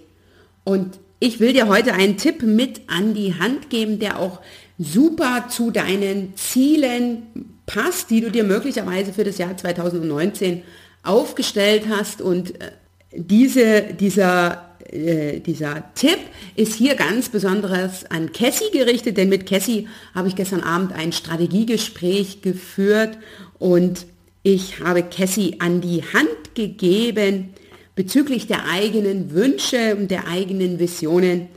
Und 0.64 1.00
ich 1.20 1.40
will 1.40 1.54
dir 1.54 1.68
heute 1.68 1.94
einen 1.94 2.18
Tipp 2.18 2.44
mit 2.44 2.82
an 2.88 3.14
die 3.14 3.36
Hand 3.36 3.70
geben, 3.70 4.00
der 4.00 4.20
auch 4.20 4.40
super 4.78 5.48
zu 5.50 5.72
deinen 5.72 6.36
Zielen 6.36 7.56
passt, 7.66 8.10
die 8.10 8.22
du 8.22 8.32
dir 8.32 8.44
möglicherweise 8.44 9.14
für 9.14 9.24
das 9.24 9.38
Jahr 9.38 9.58
2019 9.58 10.64
aufgestellt 11.04 11.84
hast. 11.90 12.22
Und 12.22 12.62
äh, 12.62 12.72
diese, 13.14 13.82
dieser, 13.82 14.76
äh, 14.92 15.40
dieser 15.40 15.92
Tipp 15.96 16.20
ist 16.56 16.76
hier 16.76 16.96
ganz 16.96 17.30
besonders 17.30 18.06
an 18.12 18.32
Cassie 18.32 18.72
gerichtet, 18.72 19.18
denn 19.18 19.30
mit 19.30 19.48
Cassie 19.48 19.88
habe 20.14 20.28
ich 20.28 20.36
gestern 20.36 20.62
Abend 20.62 20.94
ein 20.94 21.12
Strategiegespräch 21.14 22.42
geführt 22.42 23.18
und 23.60 24.06
ich 24.44 24.80
habe 24.80 25.04
Cassie 25.04 25.58
an 25.60 25.82
die 25.82 26.04
Hand 26.14 26.56
gegeben, 26.56 27.50
bezüglich 27.96 28.48
der 28.48 28.70
eigenen 28.70 29.34
Wünsche 29.34 29.96
und 29.96 30.12
der 30.12 30.28
eigenen 30.28 30.80
Visionen 30.80 31.48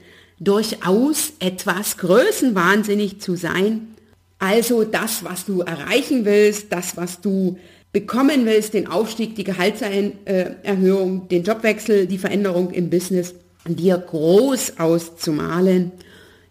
durchaus 0.40 1.35
etwas 1.38 1.99
größenwahnsinnig 1.99 3.21
zu 3.21 3.37
sein. 3.37 3.95
Also 4.38 4.85
das, 4.85 5.23
was 5.23 5.45
du 5.45 5.61
erreichen 5.61 6.25
willst, 6.25 6.73
das, 6.73 6.97
was 6.97 7.21
du 7.21 7.59
bekommen 7.92 8.47
willst, 8.47 8.73
den 8.75 8.87
Aufstieg, 8.87 9.37
die 9.37 9.45
Gehaltserhöhung, 9.45 11.28
den 11.28 11.42
Jobwechsel, 11.42 12.07
die 12.07 12.19
Veränderung 12.19 12.71
im 12.71 12.88
Business, 12.88 13.35
dir 13.66 13.99
groß 13.99 14.78
auszumalen. 14.78 15.92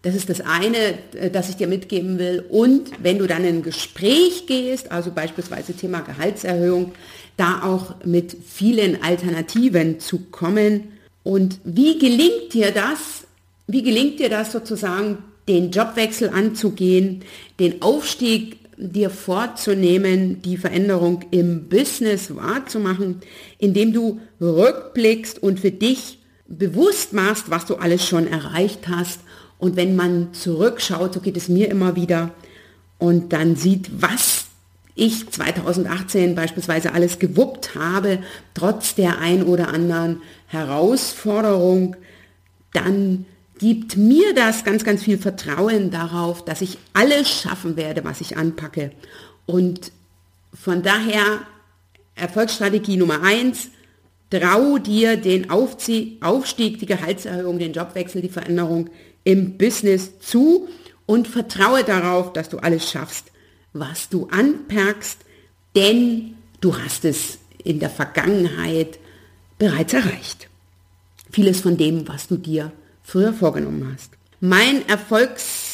Das 0.02 0.14
ist 0.14 0.30
das 0.30 0.40
eine, 0.40 0.94
äh, 1.14 1.30
das 1.30 1.48
ich 1.50 1.56
dir 1.56 1.66
mitgeben 1.66 2.18
will. 2.18 2.44
Und 2.48 2.90
wenn 3.02 3.18
du 3.18 3.26
dann 3.26 3.44
in 3.44 3.56
ein 3.56 3.62
Gespräch 3.62 4.46
gehst, 4.46 4.90
also 4.90 5.10
beispielsweise 5.10 5.74
Thema 5.74 6.00
Gehaltserhöhung, 6.00 6.92
da 7.36 7.62
auch 7.62 8.04
mit 8.04 8.36
vielen 8.46 9.02
Alternativen 9.02 10.00
zu 10.00 10.18
kommen. 10.30 10.92
Und 11.22 11.58
wie 11.64 11.98
gelingt 11.98 12.52
dir 12.52 12.70
das? 12.70 13.24
Wie 13.66 13.82
gelingt 13.82 14.20
dir 14.20 14.28
das 14.28 14.52
sozusagen, 14.52 15.18
den 15.48 15.70
Jobwechsel 15.70 16.28
anzugehen, 16.28 17.24
den 17.58 17.82
Aufstieg 17.82 18.58
dir 18.76 19.10
vorzunehmen, 19.10 20.42
die 20.42 20.56
Veränderung 20.56 21.24
im 21.30 21.68
Business 21.68 22.34
wahrzumachen, 22.34 23.20
indem 23.58 23.92
du 23.92 24.20
rückblickst 24.40 25.42
und 25.42 25.60
für 25.60 25.70
dich 25.70 26.18
bewusst 26.46 27.12
machst, 27.12 27.50
was 27.50 27.66
du 27.66 27.76
alles 27.76 28.06
schon 28.06 28.26
erreicht 28.26 28.88
hast. 28.88 29.20
Und 29.60 29.76
wenn 29.76 29.94
man 29.94 30.32
zurückschaut, 30.32 31.14
so 31.14 31.20
geht 31.20 31.36
es 31.36 31.48
mir 31.48 31.70
immer 31.70 31.94
wieder, 31.94 32.32
und 32.98 33.32
dann 33.32 33.56
sieht, 33.56 34.02
was 34.02 34.46
ich 34.94 35.30
2018 35.30 36.34
beispielsweise 36.34 36.92
alles 36.92 37.18
gewuppt 37.18 37.74
habe, 37.74 38.18
trotz 38.52 38.94
der 38.94 39.18
ein 39.18 39.44
oder 39.44 39.68
anderen 39.68 40.20
Herausforderung, 40.46 41.96
dann 42.74 43.24
gibt 43.58 43.96
mir 43.96 44.34
das 44.34 44.64
ganz, 44.64 44.84
ganz 44.84 45.02
viel 45.02 45.18
Vertrauen 45.18 45.90
darauf, 45.90 46.44
dass 46.44 46.60
ich 46.60 46.78
alles 46.92 47.30
schaffen 47.30 47.76
werde, 47.76 48.04
was 48.04 48.20
ich 48.20 48.36
anpacke. 48.36 48.92
Und 49.46 49.92
von 50.52 50.82
daher 50.82 51.40
Erfolgsstrategie 52.14 52.96
Nummer 52.96 53.22
eins, 53.22 53.68
trau 54.30 54.78
dir 54.78 55.16
den 55.16 55.50
Aufstieg, 55.50 56.20
die 56.78 56.86
Gehaltserhöhung, 56.86 57.58
den 57.58 57.72
Jobwechsel, 57.72 58.22
die 58.22 58.28
Veränderung 58.28 58.90
im 59.24 59.58
Business 59.58 60.18
zu 60.20 60.68
und 61.06 61.28
vertraue 61.28 61.84
darauf, 61.84 62.32
dass 62.32 62.48
du 62.48 62.58
alles 62.58 62.90
schaffst 62.90 63.30
was 63.72 64.08
du 64.08 64.28
anpackst, 64.30 65.18
denn 65.76 66.34
du 66.60 66.76
hast 66.76 67.04
es 67.04 67.38
in 67.62 67.78
der 67.78 67.90
Vergangenheit 67.90 68.98
bereits 69.58 69.92
erreicht. 69.92 70.48
Vieles 71.30 71.60
von 71.60 71.76
dem, 71.76 72.08
was 72.08 72.26
du 72.26 72.36
dir 72.36 72.72
früher 73.02 73.32
vorgenommen 73.32 73.92
hast. 73.92 74.10
Mein 74.40 74.88
Erfolgs, 74.88 75.69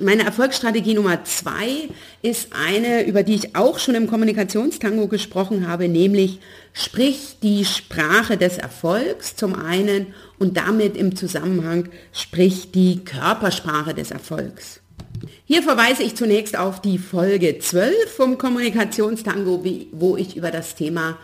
meine 0.00 0.24
Erfolgsstrategie 0.24 0.94
Nummer 0.94 1.24
zwei 1.24 1.88
ist 2.20 2.48
eine, 2.52 3.06
über 3.06 3.22
die 3.22 3.34
ich 3.34 3.56
auch 3.56 3.78
schon 3.78 3.94
im 3.94 4.08
Kommunikationstango 4.08 5.08
gesprochen 5.08 5.66
habe, 5.66 5.88
nämlich 5.88 6.38
sprich 6.74 7.38
die 7.42 7.64
Sprache 7.64 8.36
des 8.36 8.58
Erfolgs 8.58 9.36
zum 9.36 9.54
einen 9.54 10.08
und 10.38 10.58
damit 10.58 10.98
im 10.98 11.16
Zusammenhang 11.16 11.88
sprich 12.12 12.72
die 12.72 13.04
Körpersprache 13.04 13.94
des 13.94 14.10
Erfolgs. 14.10 14.80
Hier 15.46 15.62
verweise 15.62 16.02
ich 16.02 16.14
zunächst 16.14 16.58
auf 16.58 16.82
die 16.82 16.98
Folge 16.98 17.58
12 17.58 17.94
vom 18.14 18.36
Kommunikationstango, 18.36 19.64
wo 19.92 20.16
ich 20.16 20.36
über 20.36 20.50
das 20.50 20.74
Thema 20.74 21.16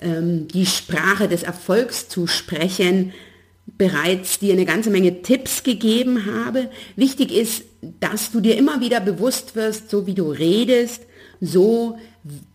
ähm, 0.00 0.48
die 0.48 0.66
Sprache 0.66 1.28
des 1.28 1.44
Erfolgs 1.44 2.08
zu 2.08 2.26
sprechen 2.26 3.12
bereits 3.78 4.38
dir 4.38 4.52
eine 4.52 4.64
ganze 4.64 4.90
Menge 4.90 5.22
Tipps 5.22 5.62
gegeben 5.62 6.26
habe. 6.26 6.70
Wichtig 6.96 7.32
ist, 7.32 7.62
dass 7.82 8.30
du 8.30 8.40
dir 8.40 8.56
immer 8.56 8.80
wieder 8.80 9.00
bewusst 9.00 9.56
wirst, 9.56 9.90
so 9.90 10.06
wie 10.06 10.14
du 10.14 10.30
redest, 10.30 11.02
so 11.40 11.98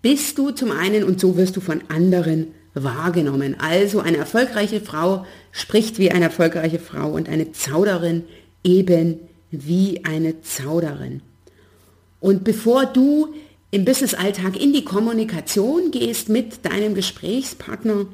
bist 0.01 0.37
du 0.37 0.51
zum 0.51 0.71
einen 0.71 1.03
und 1.03 1.19
so 1.19 1.37
wirst 1.37 1.55
du 1.55 1.61
von 1.61 1.81
anderen 1.87 2.53
wahrgenommen. 2.75 3.55
Also 3.59 3.99
eine 3.99 4.17
erfolgreiche 4.17 4.81
Frau 4.81 5.25
spricht 5.51 5.97
wie 5.97 6.11
eine 6.11 6.25
erfolgreiche 6.25 6.79
Frau 6.79 7.09
und 7.11 7.29
eine 7.29 7.51
Zauderin 7.51 8.25
eben 8.63 9.19
wie 9.49 10.03
eine 10.03 10.41
Zauderin. 10.41 11.21
Und 12.19 12.43
bevor 12.43 12.85
du 12.85 13.33
im 13.71 13.85
Business-Alltag 13.85 14.61
in 14.61 14.73
die 14.73 14.85
Kommunikation 14.85 15.91
gehst 15.91 16.29
mit 16.29 16.65
deinem 16.65 16.95
Gesprächspartner, 16.95 18.05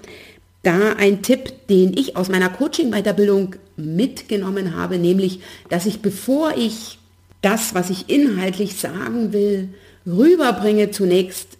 da 0.63 0.93
ein 0.93 1.23
Tipp, 1.23 1.67
den 1.67 1.97
ich 1.97 2.15
aus 2.15 2.29
meiner 2.29 2.49
Coaching-Weiterbildung 2.49 3.55
mitgenommen 3.77 4.75
habe, 4.75 4.97
nämlich, 4.99 5.39
dass 5.69 5.85
ich 5.85 6.01
bevor 6.01 6.55
ich 6.55 6.99
das, 7.41 7.73
was 7.73 7.89
ich 7.89 8.09
inhaltlich 8.09 8.75
sagen 8.75 9.33
will, 9.33 9.69
rüberbringe, 10.05 10.91
zunächst 10.91 11.57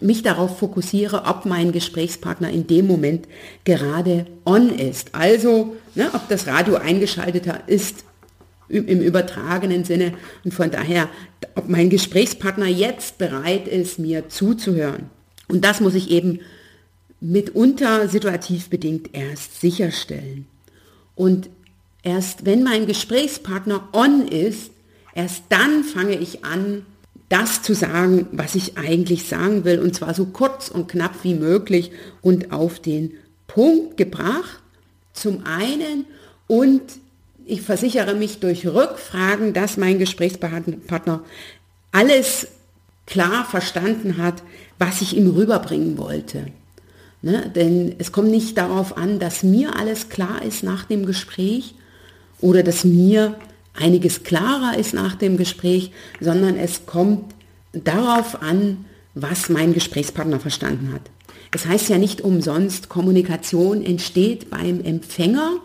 mich 0.00 0.22
darauf 0.22 0.58
fokussiere, 0.58 1.24
ob 1.26 1.46
mein 1.46 1.72
Gesprächspartner 1.72 2.50
in 2.50 2.66
dem 2.66 2.86
Moment 2.86 3.28
gerade 3.64 4.26
on 4.44 4.70
ist. 4.70 5.14
Also, 5.14 5.76
ne, 5.94 6.10
ob 6.14 6.28
das 6.28 6.46
Radio 6.46 6.76
eingeschaltet 6.76 7.46
ist 7.66 8.04
im 8.68 9.00
übertragenen 9.00 9.84
Sinne 9.84 10.12
und 10.44 10.52
von 10.52 10.72
daher, 10.72 11.08
ob 11.54 11.68
mein 11.68 11.88
Gesprächspartner 11.88 12.66
jetzt 12.66 13.18
bereit 13.18 13.68
ist, 13.68 14.00
mir 14.00 14.28
zuzuhören. 14.28 15.08
Und 15.46 15.64
das 15.64 15.80
muss 15.80 15.94
ich 15.94 16.10
eben 16.10 16.40
mitunter 17.20 18.08
situativ 18.08 18.68
bedingt 18.68 19.10
erst 19.12 19.60
sicherstellen. 19.60 20.46
Und 21.14 21.48
erst 22.02 22.44
wenn 22.44 22.64
mein 22.64 22.86
Gesprächspartner 22.86 23.88
on 23.92 24.26
ist, 24.26 24.72
erst 25.16 25.44
dann 25.48 25.82
fange 25.82 26.16
ich 26.16 26.44
an, 26.44 26.86
das 27.28 27.62
zu 27.62 27.74
sagen, 27.74 28.28
was 28.30 28.54
ich 28.54 28.78
eigentlich 28.78 29.26
sagen 29.26 29.64
will, 29.64 29.80
und 29.80 29.96
zwar 29.96 30.14
so 30.14 30.26
kurz 30.26 30.68
und 30.68 30.88
knapp 30.88 31.24
wie 31.24 31.34
möglich 31.34 31.90
und 32.22 32.52
auf 32.52 32.78
den 32.78 33.14
Punkt 33.48 33.96
gebracht, 33.96 34.60
zum 35.12 35.44
einen, 35.44 36.04
und 36.46 36.82
ich 37.46 37.62
versichere 37.62 38.14
mich 38.14 38.38
durch 38.38 38.66
Rückfragen, 38.66 39.54
dass 39.54 39.76
mein 39.76 39.98
Gesprächspartner 39.98 41.24
alles 41.90 42.48
klar 43.06 43.44
verstanden 43.44 44.18
hat, 44.18 44.42
was 44.78 45.00
ich 45.00 45.16
ihm 45.16 45.30
rüberbringen 45.30 45.96
wollte. 45.96 46.46
Ne? 47.22 47.50
Denn 47.54 47.94
es 47.98 48.12
kommt 48.12 48.30
nicht 48.30 48.58
darauf 48.58 48.96
an, 48.96 49.18
dass 49.18 49.42
mir 49.42 49.76
alles 49.76 50.10
klar 50.10 50.42
ist 50.42 50.62
nach 50.62 50.84
dem 50.84 51.06
Gespräch 51.06 51.74
oder 52.40 52.62
dass 52.62 52.84
mir 52.84 53.36
einiges 53.76 54.22
klarer 54.24 54.78
ist 54.78 54.94
nach 54.94 55.14
dem 55.14 55.36
Gespräch, 55.36 55.90
sondern 56.20 56.56
es 56.56 56.86
kommt 56.86 57.34
darauf 57.72 58.42
an, 58.42 58.84
was 59.14 59.48
mein 59.48 59.72
Gesprächspartner 59.72 60.40
verstanden 60.40 60.92
hat. 60.92 61.02
Es 61.52 61.66
heißt 61.66 61.88
ja 61.88 61.98
nicht 61.98 62.20
umsonst, 62.20 62.88
Kommunikation 62.88 63.82
entsteht 63.82 64.50
beim 64.50 64.82
Empfänger 64.82 65.56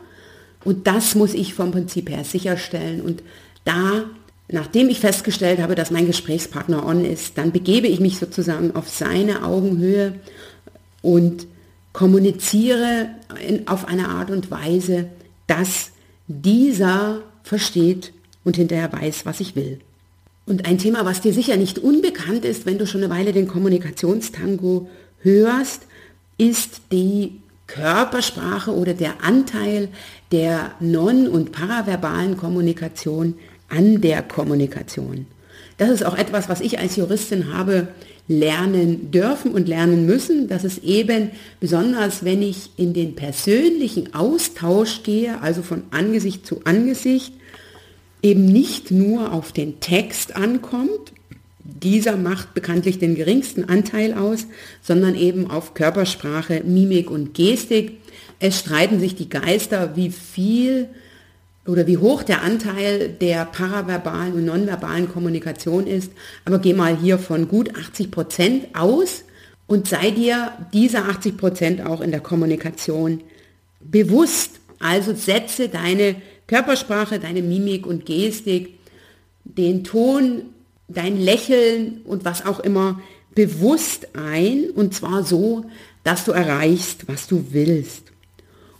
und 0.64 0.88
das 0.88 1.16
muss 1.16 1.34
ich 1.34 1.54
vom 1.54 1.72
Prinzip 1.72 2.10
her 2.10 2.24
sicherstellen. 2.24 3.02
Und 3.02 3.24
da, 3.66 4.04
nachdem 4.48 4.90
ich 4.90 5.00
festgestellt 5.00 5.60
habe, 5.60 5.76
dass 5.76 5.92
mein 5.92 6.06
Gesprächspartner 6.06 6.86
on 6.86 7.04
ist, 7.04 7.38
dann 7.38 7.52
begebe 7.52 7.88
ich 7.88 8.00
mich 8.00 8.20
sozusagen 8.20 8.76
auf 8.76 8.90
seine 8.90 9.44
Augenhöhe 9.44 10.20
und 11.02 11.48
kommuniziere 11.94 13.10
in, 13.46 13.68
auf 13.68 13.88
eine 13.88 14.10
Art 14.10 14.32
und 14.32 14.52
Weise, 14.52 15.10
dass 15.48 15.92
dieser 16.28 17.22
versteht 17.44 18.14
und 18.44 18.58
hinterher 18.58 18.92
weiß, 18.92 19.26
was 19.26 19.40
ich 19.40 19.56
will. 19.56 19.80
Und 20.46 20.66
ein 20.66 20.78
Thema, 20.78 21.06
was 21.06 21.22
dir 21.22 21.34
sicher 21.34 21.58
nicht 21.58 21.80
unbekannt 21.80 22.46
ist, 22.46 22.66
wenn 22.66 22.78
du 22.78 22.88
schon 22.88 23.04
eine 23.04 23.14
Weile 23.14 23.32
den 23.32 23.48
Kommunikationstango 23.48 24.90
hörst, 25.20 25.84
ist 26.38 26.82
die 26.92 27.40
Körpersprache 27.68 28.74
oder 28.74 28.94
der 28.94 29.24
Anteil 29.24 29.90
der 30.32 30.72
non- 30.80 31.28
und 31.28 31.52
paraverbalen 31.52 32.36
Kommunikation 32.36 33.36
an 33.70 34.02
der 34.02 34.24
Kommunikation. 34.24 35.26
Das 35.78 35.90
ist 35.90 36.06
auch 36.06 36.18
etwas, 36.18 36.50
was 36.50 36.62
ich 36.62 36.80
als 36.80 36.96
Juristin 36.96 37.54
habe 37.54 37.88
lernen 38.32 39.12
dürfen 39.12 39.52
und 39.52 39.68
lernen 39.68 40.06
müssen, 40.06 40.48
dass 40.48 40.64
es 40.64 40.80
eben 40.80 41.32
besonders, 41.60 42.24
wenn 42.24 42.42
ich 42.42 42.72
in 42.78 42.94
den 42.94 43.16
persönlichen 43.16 44.14
Austausch 44.14 45.04
gehe, 45.04 45.42
also 45.42 45.62
von 45.62 45.84
Angesicht 45.92 46.46
zu 46.46 46.62
Angesicht, 46.64 47.34
eben 48.24 48.46
nicht 48.46 48.92
nur 48.92 49.34
auf 49.34 49.52
den 49.52 49.80
Text 49.80 50.36
ankommt, 50.36 51.14
dieser 51.64 52.18
macht 52.18 52.54
bekanntlich 52.54 53.00
den 53.00 53.16
geringsten 53.16 53.66
Anteil 53.66 54.14
aus, 54.14 54.48
sondern 54.82 55.16
eben 55.16 55.50
auf 55.50 55.74
Körpersprache, 55.74 56.64
Mimik 56.66 57.10
und 57.10 57.34
Gestik. 57.34 57.98
Es 58.40 58.60
streiten 58.60 59.00
sich 59.00 59.16
die 59.16 59.30
Geister, 59.30 59.96
wie 59.96 60.10
viel 60.10 60.90
oder 61.72 61.88
wie 61.88 61.98
hoch 61.98 62.24
der 62.24 62.42
Anteil 62.42 63.10
der 63.10 63.46
paraverbalen 63.46 64.34
und 64.34 64.46
nonverbalen 64.46 65.10
Kommunikation 65.10 65.88
ist. 65.88 66.12
Aber 66.44 66.60
geh 66.60 66.74
mal 66.74 66.98
hier 66.98 67.18
von 67.18 67.48
gut 67.48 67.76
80 67.76 68.12
Prozent 68.12 68.76
aus 68.76 69.24
und 69.68 69.88
sei 69.88 70.12
dir 70.12 70.52
dieser 70.74 71.08
80 71.08 71.38
Prozent 71.38 71.86
auch 71.86 72.02
in 72.02 72.12
der 72.12 72.20
Kommunikation 72.20 73.22
bewusst. 73.80 74.60
Also 74.80 75.16
setze 75.16 75.70
deine 75.70 76.16
Körpersprache, 76.48 77.20
deine 77.20 77.42
Mimik 77.42 77.86
und 77.86 78.06
Gestik, 78.06 78.78
den 79.46 79.86
Ton, 79.86 80.44
dein 80.90 81.18
Lächeln 81.18 82.02
und 82.04 82.26
was 82.26 82.46
auch 82.46 82.60
immer 82.60 83.02
bewusst 83.34 84.10
ein 84.14 84.70
und 84.72 84.94
zwar 84.94 85.24
so, 85.24 85.66
dass 86.04 86.26
du 86.26 86.32
erreichst, 86.32 87.08
was 87.08 87.28
du 87.28 87.46
willst. 87.52 88.11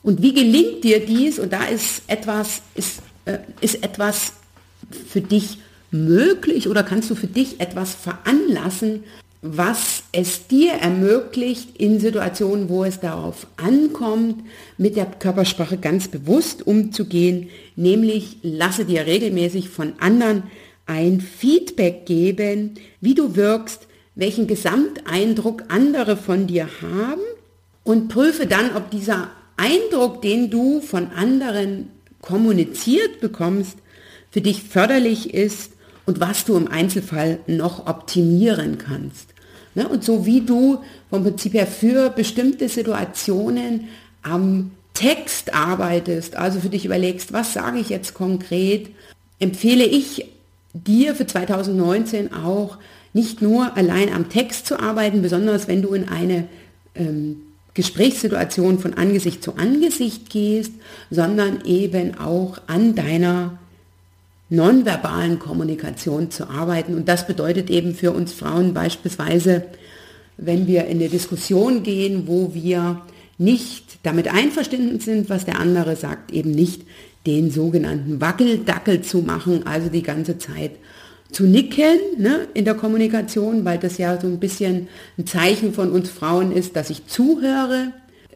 Und 0.04 0.22
wie 0.22 0.34
gelingt 0.34 0.84
dir 0.84 1.06
dies? 1.06 1.40
Und 1.40 1.54
da 1.54 1.66
ist 1.66 2.04
etwas, 2.08 2.62
ist, 2.76 3.02
äh, 3.26 3.40
ist 3.62 3.84
etwas 3.84 4.34
für 5.08 5.22
dich 5.22 5.60
möglich 5.92 6.68
oder 6.68 6.84
kannst 6.84 7.10
du 7.10 7.16
für 7.16 7.28
dich 7.28 7.60
etwas 7.60 7.94
veranlassen, 7.94 9.04
was 9.42 10.04
es 10.12 10.48
dir 10.48 10.74
ermöglicht, 10.74 11.78
in 11.78 12.00
Situationen, 12.00 12.70
wo 12.70 12.84
es 12.84 13.00
darauf 13.00 13.48
ankommt, 13.58 14.44
mit 14.78 14.96
der 14.96 15.06
Körpersprache 15.06 15.78
ganz 15.78 16.08
bewusst 16.08 16.66
umzugehen, 16.66 17.50
nämlich 17.76 18.38
lasse 18.44 18.86
dir 18.86 19.08
regelmäßig 19.08 19.70
von 19.70 19.94
anderen 20.00 20.44
ein 20.86 21.22
Feedback 21.22 22.06
geben, 22.06 22.76
wie 23.00 23.16
du 23.16 23.36
wirkst, 23.36 23.88
welchen 24.14 24.46
Gesamteindruck 24.46 25.64
andere 25.70 26.18
von 26.18 26.46
dir 26.46 26.68
haben 26.82 27.22
und 27.84 28.10
prüfe 28.10 28.46
dann, 28.46 28.76
ob 28.76 28.92
dieser 28.92 29.30
Eindruck, 29.62 30.22
den 30.22 30.50
du 30.50 30.82
von 30.82 31.12
anderen 31.12 31.90
kommuniziert 32.22 33.22
bekommst, 33.22 33.78
für 34.32 34.42
dich 34.42 34.64
förderlich 34.64 35.34
ist 35.34 35.74
und 36.06 36.20
was 36.20 36.46
du 36.46 36.58
im 36.58 36.68
Einzelfall 36.68 37.40
noch 37.46 37.86
optimieren 37.86 38.80
kannst. 38.80 39.30
Ne? 39.76 39.88
Und 39.88 40.04
so 40.04 40.26
wie 40.26 40.42
du 40.42 40.80
vom 41.10 41.24
Prinzip 41.24 41.54
her 41.54 41.68
für 41.68 42.10
bestimmte 42.10 42.70
Situationen 42.70 43.90
am 44.24 44.72
Text 44.94 45.54
arbeitest, 45.54 46.36
also 46.36 46.60
für 46.60 46.70
dich 46.70 46.86
überlegst, 46.86 47.32
was 47.32 47.54
sage 47.54 47.80
ich 47.80 47.90
jetzt 47.90 48.14
konkret, 48.14 48.90
empfehle 49.40 49.86
ich 49.86 50.26
dir 50.74 51.16
für 51.16 51.28
2019 51.28 52.34
auch 52.34 52.78
nicht 53.14 53.42
nur 53.42 53.76
allein 53.78 54.12
am 54.12 54.30
Text 54.30 54.66
zu 54.66 54.80
arbeiten, 54.80 55.22
besonders 55.22 55.68
wenn 55.68 55.82
du 55.82 55.94
in 55.94 56.08
eine 56.08 56.48
ähm, 56.96 57.42
Gesprächssituation 57.74 58.80
von 58.80 58.94
Angesicht 58.96 59.44
zu 59.44 59.56
Angesicht 59.56 60.30
gehst, 60.30 60.74
sondern 61.10 61.64
eben 61.66 62.18
auch 62.18 62.58
an 62.68 62.96
deiner 62.96 63.58
nonverbalen 64.50 65.40
Kommunikation 65.40 66.30
zu 66.30 66.50
arbeiten. 66.50 66.96
Und 66.96 67.08
das 67.08 67.26
bedeutet 67.26 67.70
eben 67.70 67.96
für 67.96 68.12
uns 68.12 68.34
Frauen 68.34 68.74
beispielsweise, 68.74 69.64
wenn 70.38 70.68
wir 70.68 70.86
in 70.86 70.98
eine 70.98 71.08
Diskussion 71.08 71.84
gehen, 71.84 72.28
wo 72.28 72.54
wir 72.54 73.02
nicht 73.38 74.00
damit 74.04 74.28
einverstanden 74.28 75.00
sind, 75.00 75.30
was 75.30 75.46
der 75.46 75.60
andere 75.60 75.96
sagt, 75.96 76.32
eben 76.32 76.52
nicht 76.52 76.82
den 77.26 77.52
sogenannten 77.52 78.20
Wackeldackel 78.20 79.02
zu 79.02 79.20
machen, 79.20 79.66
also 79.66 79.90
die 79.90 80.04
ganze 80.04 80.38
Zeit 80.38 80.72
zu 81.32 81.46
nicken 81.46 81.98
ne, 82.18 82.48
in 82.54 82.66
der 82.66 82.74
Kommunikation, 82.76 83.64
weil 83.66 83.78
das 83.78 83.98
ja 83.98 84.20
so 84.20 84.28
ein 84.28 84.40
bisschen 84.40 84.88
ein 85.18 85.26
Zeichen 85.26 85.74
von 85.74 85.92
uns 85.92 86.10
Frauen 86.10 86.52
ist, 86.52 86.76
dass 86.76 86.90
ich 86.90 87.08
zuhöre 87.08 87.94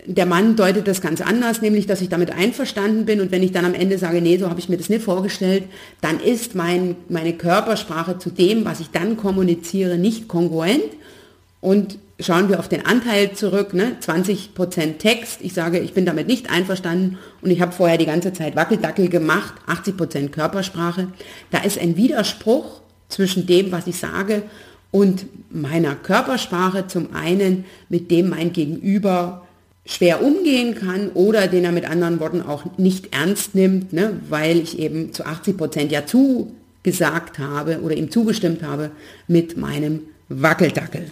der 0.08 0.26
Mann 0.26 0.56
deutet 0.56 0.88
das 0.88 1.02
ganz 1.02 1.22
anders, 1.22 1.62
nämlich, 1.62 1.88
dass 1.88 2.02
ich 2.02 2.10
damit 2.10 2.32
einverstanden 2.32 3.06
bin 3.06 3.22
und 3.22 3.32
wenn 3.32 3.44
ich 3.44 3.52
dann 3.52 3.66
am 3.66 3.74
Ende 3.74 3.98
sage, 3.98 4.22
nee, 4.22 4.38
so 4.38 4.50
habe 4.50 4.60
ich 4.60 4.70
mir 4.70 4.78
das 4.78 4.90
nicht 4.90 5.04
vorgestellt, 5.04 5.64
dann 6.02 6.20
ist 6.20 6.56
mein, 6.56 6.96
meine 7.10 7.34
Körpersprache 7.34 8.20
zu 8.20 8.30
dem, 8.30 8.66
was 8.66 8.80
ich 8.80 8.92
dann 8.92 9.18
kommuniziere, 9.18 9.98
nicht 9.98 10.28
kongruent. 10.28 10.84
Und 11.60 11.98
schauen 12.20 12.50
wir 12.50 12.60
auf 12.60 12.70
den 12.70 12.86
Anteil 12.86 13.32
zurück, 13.32 13.74
ne? 13.74 13.98
20% 14.00 14.98
Text, 15.00 15.40
ich 15.42 15.54
sage, 15.54 15.80
ich 15.80 15.94
bin 15.94 16.06
damit 16.06 16.28
nicht 16.28 16.52
einverstanden 16.52 17.18
und 17.42 17.50
ich 17.50 17.60
habe 17.60 17.72
vorher 17.72 17.98
die 17.98 18.06
ganze 18.06 18.32
Zeit 18.34 18.56
Wackeldackel 18.56 19.10
gemacht, 19.10 19.56
80% 19.68 20.30
Körpersprache. 20.30 21.08
Da 21.50 21.60
ist 21.60 21.80
ein 21.80 21.98
Widerspruch 21.98 22.82
zwischen 23.10 23.46
dem, 23.46 23.72
was 23.72 23.88
ich 23.88 23.98
sage 23.98 24.44
und 24.92 25.26
meiner 25.50 25.96
Körpersprache 25.96 26.88
zum 26.88 27.14
einen, 27.14 27.66
mit 27.90 28.12
dem 28.12 28.30
mein 28.30 28.54
Gegenüber 28.54 29.46
schwer 29.86 30.24
umgehen 30.24 30.76
kann 30.76 31.10
oder 31.10 31.48
den 31.48 31.64
er 31.64 31.72
mit 31.72 31.86
anderen 31.86 32.20
Worten 32.20 32.42
auch 32.42 32.64
nicht 32.78 33.14
ernst 33.14 33.56
nimmt, 33.56 33.94
ne, 33.94 34.20
weil 34.30 34.58
ich 34.58 34.80
eben 34.80 35.14
zu 35.14 35.26
80 35.26 35.58
Prozent 35.58 35.92
ja 35.92 36.06
zugesagt 36.06 37.40
habe 37.40 37.82
oder 37.82 37.96
ihm 37.96 38.10
zugestimmt 38.10 38.64
habe 38.64 38.92
mit 39.28 39.58
meinem 39.58 40.02
Wackeldackel. 40.30 41.12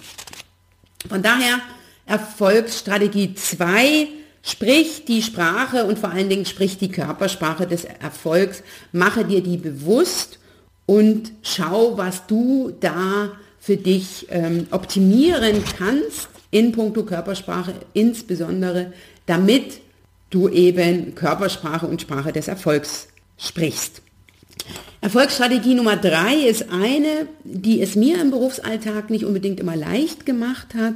Von 1.08 1.22
daher 1.22 1.60
Erfolgsstrategie 2.06 3.36
2, 3.36 4.08
sprich 4.42 5.06
die 5.06 5.22
Sprache 5.22 5.86
und 5.86 6.00
vor 6.00 6.12
allen 6.12 6.30
Dingen 6.30 6.46
sprich 6.46 6.78
die 6.78 6.90
Körpersprache 6.90 7.68
des 7.68 7.86
Erfolgs, 7.86 8.64
mache 8.92 9.24
dir 9.26 9.44
die 9.44 9.58
bewusst 9.58 10.40
und 10.86 11.32
schau, 11.42 11.98
was 11.98 12.28
du 12.28 12.74
da 12.80 13.32
für 13.60 13.78
dich 13.78 14.28
ähm, 14.30 14.68
optimieren 14.72 15.64
kannst 15.78 16.28
in 16.52 16.72
puncto 16.72 17.04
Körpersprache, 17.04 17.74
insbesondere 17.94 18.94
damit 19.26 19.80
du 20.30 20.50
eben 20.50 21.16
Körpersprache 21.16 21.88
und 21.88 22.02
Sprache 22.02 22.34
des 22.34 22.48
Erfolgs 22.48 23.08
sprichst. 23.38 24.02
Erfolgsstrategie 25.02 25.76
Nummer 25.76 25.98
drei 25.98 26.36
ist 26.36 26.70
eine, 26.70 27.28
die 27.44 27.82
es 27.82 27.96
mir 27.96 28.22
im 28.22 28.32
Berufsalltag 28.32 29.10
nicht 29.10 29.26
unbedingt 29.26 29.60
immer 29.60 29.76
leicht 29.76 30.26
gemacht 30.26 30.74
hat, 30.76 30.96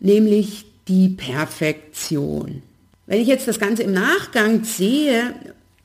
nämlich 0.00 0.64
die 0.88 1.08
Perfektion. 1.08 2.62
Wenn 3.06 3.20
ich 3.20 3.28
jetzt 3.28 3.48
das 3.48 3.58
Ganze 3.58 3.82
im 3.82 3.92
Nachgang 3.92 4.64
sehe 4.64 5.34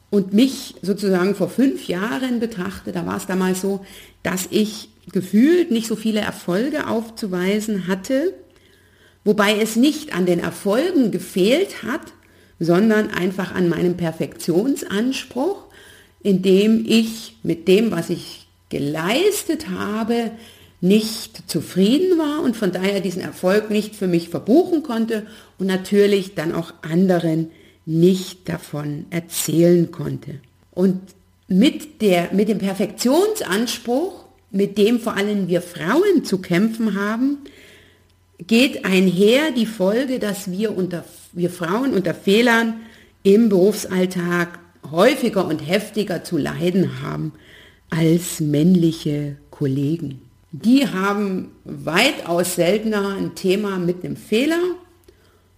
und 0.10 0.34
mich 0.34 0.76
sozusagen 0.82 1.36
vor 1.36 1.50
fünf 1.50 1.88
Jahren 1.88 2.40
betrachte, 2.40 2.92
da 2.92 3.06
war 3.06 3.18
es 3.18 3.26
damals 3.26 3.62
so, 3.62 3.86
dass 4.24 4.48
ich 4.52 4.90
gefühlt 5.12 5.72
nicht 5.72 5.88
so 5.88 5.96
viele 5.96 6.20
Erfolge 6.20 6.88
aufzuweisen 6.88 7.88
hatte, 7.88 8.34
Wobei 9.28 9.60
es 9.60 9.76
nicht 9.76 10.16
an 10.16 10.26
den 10.26 10.40
Erfolgen 10.40 11.12
gefehlt 11.12 11.84
hat, 11.84 12.14
sondern 12.60 13.10
einfach 13.10 13.54
an 13.54 13.68
meinem 13.68 13.98
Perfektionsanspruch, 13.98 15.66
indem 16.24 16.86
ich 16.88 17.36
mit 17.44 17.68
dem, 17.68 17.92
was 17.92 18.10
ich 18.10 18.48
geleistet 18.70 19.68
habe, 19.70 20.32
nicht 20.80 21.52
zufrieden 21.52 22.18
war 22.18 22.42
und 22.42 22.56
von 22.56 22.72
daher 22.72 23.02
diesen 23.02 23.22
Erfolg 23.22 23.70
nicht 23.70 23.98
für 23.98 24.08
mich 24.08 24.30
verbuchen 24.30 24.82
konnte 24.82 25.28
und 25.60 25.68
natürlich 25.68 26.34
dann 26.34 26.56
auch 26.56 26.74
anderen 26.82 27.52
nicht 27.88 28.50
davon 28.50 29.06
erzählen 29.10 29.92
konnte. 29.92 30.36
Und 30.72 31.00
mit, 31.48 32.02
der, 32.02 32.34
mit 32.34 32.50
dem 32.50 32.60
Perfektionsanspruch, 32.60 34.26
mit 34.52 34.78
dem 34.78 35.00
vor 35.00 35.16
allem 35.16 35.48
wir 35.48 35.62
Frauen 35.62 36.26
zu 36.26 36.40
kämpfen 36.40 37.00
haben, 37.00 37.38
geht 38.46 38.86
einher 38.86 39.52
die 39.52 39.66
Folge, 39.66 40.20
dass 40.20 40.52
wir, 40.52 40.78
unter, 40.78 41.06
wir 41.32 41.50
Frauen 41.50 41.94
unter 41.94 42.14
Fehlern 42.14 42.82
im 43.24 43.48
Berufsalltag 43.48 44.60
häufiger 44.92 45.48
und 45.48 45.60
heftiger 45.60 46.26
zu 46.26 46.38
leiden 46.38 47.02
haben 47.02 47.32
als 47.90 48.42
männliche 48.42 49.38
Kollegen. 49.50 50.22
Die 50.52 50.88
haben 50.88 51.52
weitaus 51.64 52.56
seltener 52.56 53.16
ein 53.16 53.34
Thema 53.36 53.80
mit 53.80 54.04
einem 54.04 54.18
Fehler, 54.18 54.60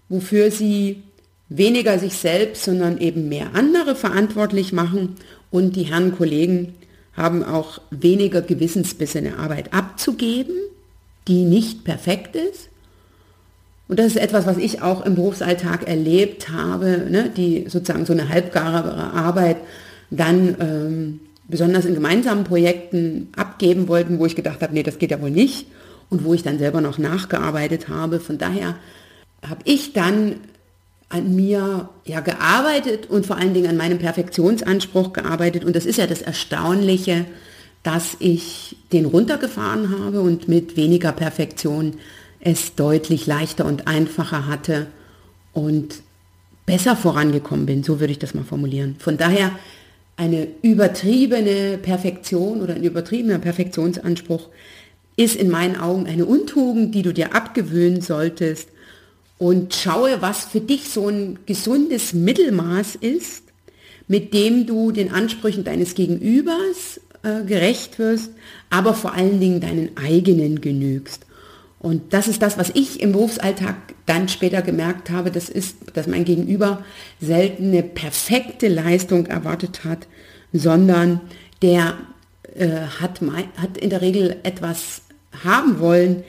wofür 0.09 0.51
sie 0.51 1.03
weniger 1.49 1.99
sich 1.99 2.13
selbst, 2.13 2.63
sondern 2.63 2.99
eben 2.99 3.27
mehr 3.27 3.47
andere 3.53 3.95
verantwortlich 3.95 4.71
machen. 4.71 5.15
Und 5.51 5.75
die 5.75 5.83
Herren 5.83 6.15
Kollegen 6.15 6.75
haben 7.13 7.43
auch 7.43 7.81
weniger 7.89 8.41
gewissensbissene 8.41 9.37
Arbeit 9.37 9.73
abzugeben, 9.73 10.55
die 11.27 11.43
nicht 11.43 11.83
perfekt 11.83 12.35
ist. 12.35 12.69
Und 13.87 13.97
das 13.97 14.07
ist 14.07 14.17
etwas, 14.17 14.45
was 14.45 14.57
ich 14.57 14.83
auch 14.83 15.03
im 15.03 15.15
Berufsalltag 15.15 15.87
erlebt 15.87 16.49
habe, 16.49 17.07
ne, 17.09 17.31
die 17.35 17.65
sozusagen 17.67 18.05
so 18.05 18.13
eine 18.13 18.29
halbgare 18.29 18.93
Arbeit 19.13 19.57
dann 20.11 20.55
ähm, 20.59 21.19
besonders 21.47 21.85
in 21.85 21.95
gemeinsamen 21.95 22.43
Projekten 22.43 23.29
abgeben 23.35 23.87
wollten, 23.87 24.19
wo 24.19 24.27
ich 24.27 24.35
gedacht 24.35 24.61
habe, 24.61 24.73
nee, 24.73 24.83
das 24.83 24.99
geht 24.99 25.09
ja 25.09 25.21
wohl 25.21 25.31
nicht 25.31 25.65
und 26.09 26.23
wo 26.23 26.35
ich 26.35 26.43
dann 26.43 26.59
selber 26.59 26.81
noch 26.81 26.99
nachgearbeitet 26.99 27.89
habe. 27.89 28.19
Von 28.19 28.37
daher 28.37 28.75
habe 29.47 29.61
ich 29.65 29.93
dann 29.93 30.35
an 31.09 31.35
mir 31.35 31.89
ja 32.05 32.19
gearbeitet 32.19 33.09
und 33.09 33.25
vor 33.25 33.37
allen 33.37 33.53
Dingen 33.53 33.69
an 33.69 33.77
meinem 33.77 33.97
Perfektionsanspruch 33.97 35.11
gearbeitet. 35.13 35.65
Und 35.65 35.75
das 35.75 35.85
ist 35.85 35.97
ja 35.97 36.07
das 36.07 36.21
Erstaunliche, 36.21 37.25
dass 37.81 38.15
ich 38.19 38.77
den 38.93 39.05
runtergefahren 39.05 39.99
habe 39.99 40.21
und 40.21 40.47
mit 40.47 40.77
weniger 40.77 41.11
Perfektion 41.11 41.95
es 42.39 42.75
deutlich 42.75 43.25
leichter 43.25 43.65
und 43.65 43.87
einfacher 43.87 44.47
hatte 44.47 44.87
und 45.53 46.01
besser 46.65 46.95
vorangekommen 46.95 47.65
bin. 47.65 47.83
So 47.83 47.99
würde 47.99 48.11
ich 48.11 48.19
das 48.19 48.35
mal 48.35 48.43
formulieren. 48.43 48.95
Von 48.99 49.17
daher 49.17 49.51
eine 50.15 50.47
übertriebene 50.61 51.79
Perfektion 51.79 52.61
oder 52.61 52.75
ein 52.75 52.83
übertriebener 52.83 53.39
Perfektionsanspruch 53.39 54.49
ist 55.15 55.35
in 55.35 55.49
meinen 55.49 55.77
Augen 55.77 56.05
eine 56.05 56.25
Untugend, 56.25 56.93
die 56.93 57.01
du 57.01 57.13
dir 57.13 57.33
abgewöhnen 57.33 58.01
solltest 58.01 58.69
und 59.39 59.73
schaue, 59.73 60.21
was 60.21 60.45
für 60.45 60.61
dich 60.61 60.89
so 60.89 61.07
ein 61.07 61.39
gesundes 61.47 62.13
Mittelmaß 62.13 62.95
ist, 62.95 63.43
mit 64.07 64.33
dem 64.33 64.67
du 64.67 64.91
den 64.91 65.11
Ansprüchen 65.11 65.63
deines 65.63 65.95
Gegenübers 65.95 66.99
äh, 67.23 67.43
gerecht 67.45 67.97
wirst, 67.97 68.31
aber 68.69 68.93
vor 68.93 69.13
allen 69.13 69.39
Dingen 69.39 69.61
deinen 69.61 69.97
eigenen 69.97 70.61
genügst. 70.61 71.25
Und 71.79 72.13
das 72.13 72.27
ist 72.27 72.41
das, 72.41 72.57
was 72.57 72.71
ich 72.73 72.99
im 73.01 73.13
Berufsalltag 73.13 73.75
dann 74.05 74.27
später 74.27 74.61
gemerkt 74.61 75.09
habe, 75.09 75.31
das 75.31 75.47
ist, 75.47 75.77
dass 75.93 76.07
mein 76.07 76.25
Gegenüber 76.25 76.83
selten 77.21 77.69
eine 77.69 77.83
perfekte 77.83 78.67
Leistung 78.67 79.27
erwartet 79.27 79.85
hat, 79.85 80.07
sondern 80.51 81.21
der 81.61 81.97
äh, 82.55 82.69
hat, 82.99 83.21
hat 83.55 83.77
in 83.77 83.89
der 83.89 84.01
Regel 84.01 84.35
etwas 84.43 85.03
haben 85.45 85.79
wollen, 85.79 86.23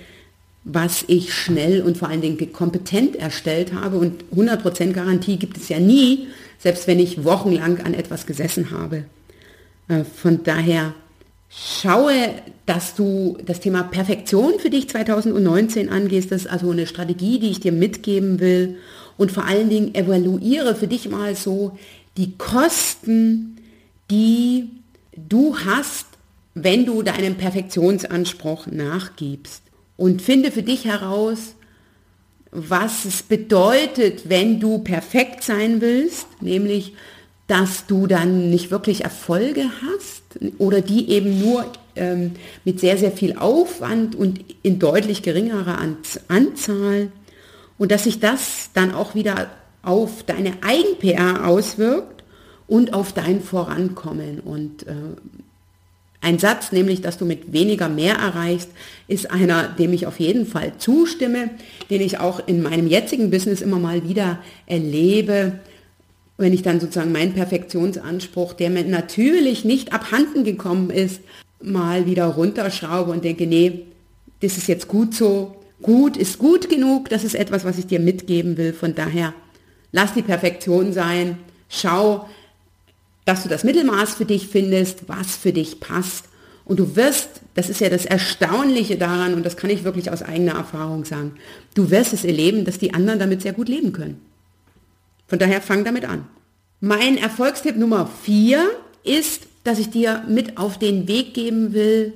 was 0.64 1.04
ich 1.06 1.32
schnell 1.32 1.82
und 1.82 1.96
vor 1.96 2.08
allen 2.08 2.20
Dingen 2.20 2.52
kompetent 2.52 3.16
erstellt 3.16 3.72
habe. 3.72 3.96
Und 3.98 4.24
100% 4.34 4.92
Garantie 4.92 5.36
gibt 5.36 5.56
es 5.56 5.68
ja 5.68 5.78
nie, 5.78 6.28
selbst 6.58 6.86
wenn 6.86 6.98
ich 6.98 7.24
wochenlang 7.24 7.80
an 7.80 7.94
etwas 7.94 8.26
gesessen 8.26 8.70
habe. 8.70 9.04
Äh, 9.88 10.04
von 10.04 10.42
daher 10.42 10.94
schaue, 11.48 12.14
dass 12.66 12.94
du 12.94 13.38
das 13.44 13.60
Thema 13.60 13.82
Perfektion 13.84 14.58
für 14.58 14.70
dich 14.70 14.88
2019 14.88 15.88
angehst. 15.88 16.30
Das 16.30 16.42
ist 16.42 16.50
also 16.50 16.70
eine 16.70 16.86
Strategie, 16.86 17.38
die 17.38 17.50
ich 17.50 17.60
dir 17.60 17.72
mitgeben 17.72 18.38
will. 18.38 18.76
Und 19.16 19.32
vor 19.32 19.46
allen 19.46 19.70
Dingen 19.70 19.94
evaluiere 19.94 20.74
für 20.74 20.86
dich 20.86 21.08
mal 21.08 21.34
so 21.34 21.76
die 22.16 22.36
Kosten, 22.36 23.56
die 24.10 24.68
du 25.16 25.56
hast, 25.56 26.06
wenn 26.54 26.84
du 26.84 27.02
deinem 27.02 27.36
Perfektionsanspruch 27.36 28.66
nachgibst 28.66 29.62
und 30.00 30.22
finde 30.22 30.50
für 30.50 30.62
dich 30.62 30.86
heraus, 30.86 31.54
was 32.52 33.04
es 33.04 33.22
bedeutet, 33.22 34.30
wenn 34.30 34.58
du 34.58 34.78
perfekt 34.78 35.44
sein 35.44 35.82
willst, 35.82 36.26
nämlich 36.40 36.94
dass 37.48 37.84
du 37.86 38.06
dann 38.06 38.48
nicht 38.48 38.70
wirklich 38.70 39.04
Erfolge 39.04 39.64
hast 39.82 40.22
oder 40.56 40.80
die 40.80 41.10
eben 41.10 41.38
nur 41.38 41.66
ähm, 41.96 42.32
mit 42.64 42.80
sehr, 42.80 42.96
sehr 42.96 43.12
viel 43.12 43.36
Aufwand 43.36 44.14
und 44.14 44.40
in 44.62 44.78
deutlich 44.78 45.22
geringerer 45.22 45.78
Anzahl 46.28 47.12
und 47.76 47.92
dass 47.92 48.04
sich 48.04 48.20
das 48.20 48.70
dann 48.72 48.94
auch 48.94 49.14
wieder 49.14 49.50
auf 49.82 50.22
deine 50.22 50.54
Eigen-PR 50.62 51.46
auswirkt 51.46 52.24
und 52.66 52.94
auf 52.94 53.12
dein 53.12 53.42
Vorankommen. 53.42 54.40
Und 54.40 54.86
äh, 54.86 54.94
ein 56.20 56.38
Satz, 56.38 56.72
nämlich, 56.72 57.00
dass 57.00 57.16
du 57.16 57.24
mit 57.24 57.52
weniger 57.52 57.88
mehr 57.88 58.16
erreichst, 58.16 58.68
ist 59.08 59.30
einer, 59.30 59.68
dem 59.68 59.92
ich 59.92 60.06
auf 60.06 60.20
jeden 60.20 60.46
Fall 60.46 60.72
zustimme, 60.78 61.50
den 61.88 62.02
ich 62.02 62.18
auch 62.18 62.46
in 62.46 62.62
meinem 62.62 62.86
jetzigen 62.86 63.30
Business 63.30 63.62
immer 63.62 63.78
mal 63.78 64.06
wieder 64.08 64.38
erlebe, 64.66 65.60
wenn 66.36 66.52
ich 66.52 66.62
dann 66.62 66.80
sozusagen 66.80 67.12
meinen 67.12 67.34
Perfektionsanspruch, 67.34 68.54
der 68.54 68.70
mir 68.70 68.84
natürlich 68.84 69.64
nicht 69.64 69.92
abhanden 69.92 70.44
gekommen 70.44 70.90
ist, 70.90 71.20
mal 71.62 72.06
wieder 72.06 72.26
runterschraube 72.26 73.10
und 73.10 73.24
denke, 73.24 73.46
nee, 73.46 73.86
das 74.40 74.56
ist 74.56 74.66
jetzt 74.66 74.88
gut 74.88 75.14
so, 75.14 75.56
gut 75.82 76.16
ist 76.16 76.38
gut 76.38 76.68
genug, 76.68 77.08
das 77.10 77.24
ist 77.24 77.34
etwas, 77.34 77.64
was 77.64 77.78
ich 77.78 77.86
dir 77.86 78.00
mitgeben 78.00 78.56
will. 78.56 78.72
Von 78.72 78.94
daher, 78.94 79.34
lass 79.92 80.14
die 80.14 80.22
Perfektion 80.22 80.92
sein, 80.92 81.38
schau, 81.68 82.26
dass 83.24 83.42
du 83.42 83.48
das 83.48 83.64
Mittelmaß 83.64 84.14
für 84.14 84.24
dich 84.24 84.48
findest, 84.48 85.08
was 85.08 85.36
für 85.36 85.52
dich 85.52 85.80
passt. 85.80 86.24
Und 86.64 86.78
du 86.78 86.96
wirst, 86.96 87.28
das 87.54 87.68
ist 87.68 87.80
ja 87.80 87.88
das 87.88 88.06
Erstaunliche 88.06 88.96
daran, 88.96 89.34
und 89.34 89.44
das 89.44 89.56
kann 89.56 89.70
ich 89.70 89.84
wirklich 89.84 90.10
aus 90.10 90.22
eigener 90.22 90.54
Erfahrung 90.54 91.04
sagen, 91.04 91.32
du 91.74 91.90
wirst 91.90 92.12
es 92.12 92.24
erleben, 92.24 92.64
dass 92.64 92.78
die 92.78 92.94
anderen 92.94 93.18
damit 93.18 93.42
sehr 93.42 93.52
gut 93.52 93.68
leben 93.68 93.92
können. 93.92 94.20
Von 95.26 95.38
daher 95.38 95.60
fang 95.60 95.84
damit 95.84 96.04
an. 96.04 96.26
Mein 96.80 97.18
Erfolgstipp 97.18 97.76
Nummer 97.76 98.08
vier 98.22 98.70
ist, 99.04 99.42
dass 99.64 99.78
ich 99.78 99.90
dir 99.90 100.24
mit 100.28 100.58
auf 100.58 100.78
den 100.78 101.08
Weg 101.08 101.34
geben 101.34 101.72
will, 101.72 102.14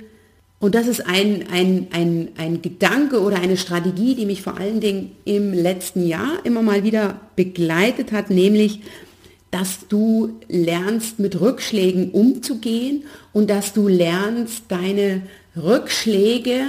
und 0.59 0.73
das 0.73 0.87
ist 0.87 1.05
ein, 1.05 1.45
ein, 1.51 1.87
ein, 1.91 2.29
ein 2.37 2.61
Gedanke 2.61 3.21
oder 3.21 3.37
eine 3.37 3.57
Strategie, 3.57 4.15
die 4.15 4.25
mich 4.25 4.41
vor 4.41 4.57
allen 4.57 4.79
Dingen 4.79 5.11
im 5.25 5.53
letzten 5.53 6.07
Jahr 6.07 6.39
immer 6.43 6.61
mal 6.61 6.83
wieder 6.83 7.19
begleitet 7.35 8.11
hat, 8.11 8.29
nämlich 8.29 8.79
dass 9.55 9.87
du 9.87 10.33
lernst, 10.49 11.17
mit 11.17 11.39
Rückschlägen 11.39 12.11
umzugehen 12.11 13.05
und 13.31 13.49
dass 13.49 13.71
du 13.71 13.87
lernst, 13.87 14.63
deine 14.67 15.21
Rückschläge 15.55 16.59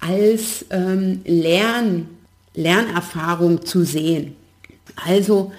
als 0.00 0.64
ähm, 0.70 1.20
Lern, 1.26 2.08
Lernerfahrung 2.54 3.66
zu 3.66 3.84
sehen. 3.84 4.36
Also, 5.04 5.52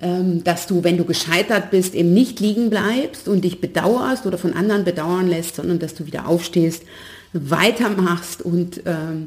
ähm, 0.00 0.44
dass 0.44 0.68
du, 0.68 0.84
wenn 0.84 0.96
du 0.96 1.04
gescheitert 1.04 1.72
bist, 1.72 1.96
eben 1.96 2.14
nicht 2.14 2.38
liegen 2.38 2.70
bleibst 2.70 3.26
und 3.26 3.42
dich 3.42 3.60
bedauerst 3.60 4.26
oder 4.26 4.38
von 4.38 4.52
anderen 4.52 4.84
bedauern 4.84 5.26
lässt, 5.26 5.56
sondern 5.56 5.80
dass 5.80 5.96
du 5.96 6.06
wieder 6.06 6.28
aufstehst, 6.28 6.84
weitermachst 7.32 8.42
und 8.42 8.82
ähm, 8.86 9.26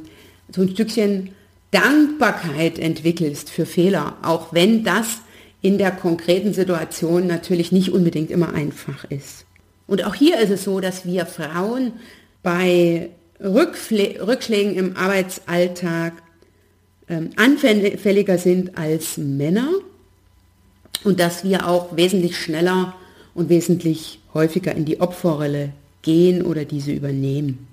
so 0.56 0.62
ein 0.62 0.70
Stückchen 0.70 1.32
Dankbarkeit 1.72 2.80
entwickelst 2.80 3.50
für 3.50 3.66
Fehler, 3.66 4.16
auch 4.22 4.54
wenn 4.54 4.86
das 4.86 5.08
in 5.64 5.78
der 5.78 5.92
konkreten 5.92 6.54
Situation 6.54 7.26
natürlich 7.26 7.72
nicht 7.72 7.92
unbedingt 7.92 8.30
immer 8.30 8.54
einfach 8.54 9.06
ist. 9.06 9.46
Und 9.88 10.04
auch 10.06 10.14
hier 10.14 10.40
ist 10.40 10.52
es 10.52 10.66
so, 10.66 10.82
dass 10.82 11.06
wir 11.06 11.26
Frauen 11.26 11.94
bei 12.44 13.10
Rückfl 13.40 14.20
Rückschlägen 14.22 14.76
im 14.76 14.98
Arbeitsalltag 14.98 16.14
ähm, 17.10 17.30
anfälliger 17.38 18.38
sind 18.38 18.78
als 18.78 19.18
Männer 19.18 19.70
und 21.06 21.22
dass 21.22 21.46
wir 21.46 21.68
auch 21.68 21.96
wesentlich 21.96 22.38
schneller 22.38 22.94
und 23.34 23.50
wesentlich 23.50 24.20
häufiger 24.34 24.76
in 24.76 24.84
die 24.84 25.00
Opferrolle 25.00 25.72
gehen 26.02 26.44
oder 26.44 26.66
diese 26.66 26.92
übernehmen. 26.92 27.68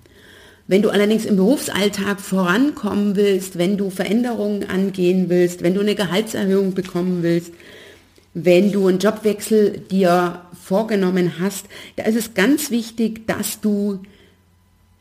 Wenn 0.68 0.82
du 0.82 0.90
allerdings 0.90 1.24
im 1.24 1.34
Berufsalltag 1.34 2.20
vorankommen 2.20 3.16
willst, 3.16 3.58
wenn 3.58 3.76
du 3.76 3.90
Veränderungen 3.90 4.70
angehen 4.70 5.28
willst, 5.28 5.62
wenn 5.62 5.74
du 5.74 5.80
eine 5.80 5.96
Gehaltserhöhung 5.96 6.74
bekommen 6.74 7.24
willst, 7.24 7.52
wenn 8.34 8.70
du 8.72 8.86
einen 8.86 8.98
Jobwechsel 8.98 9.78
dir 9.90 10.42
vorgenommen 10.62 11.38
hast, 11.40 11.66
da 11.96 12.04
ist 12.04 12.16
es 12.16 12.34
ganz 12.34 12.70
wichtig, 12.70 13.26
dass 13.26 13.60
du 13.60 14.00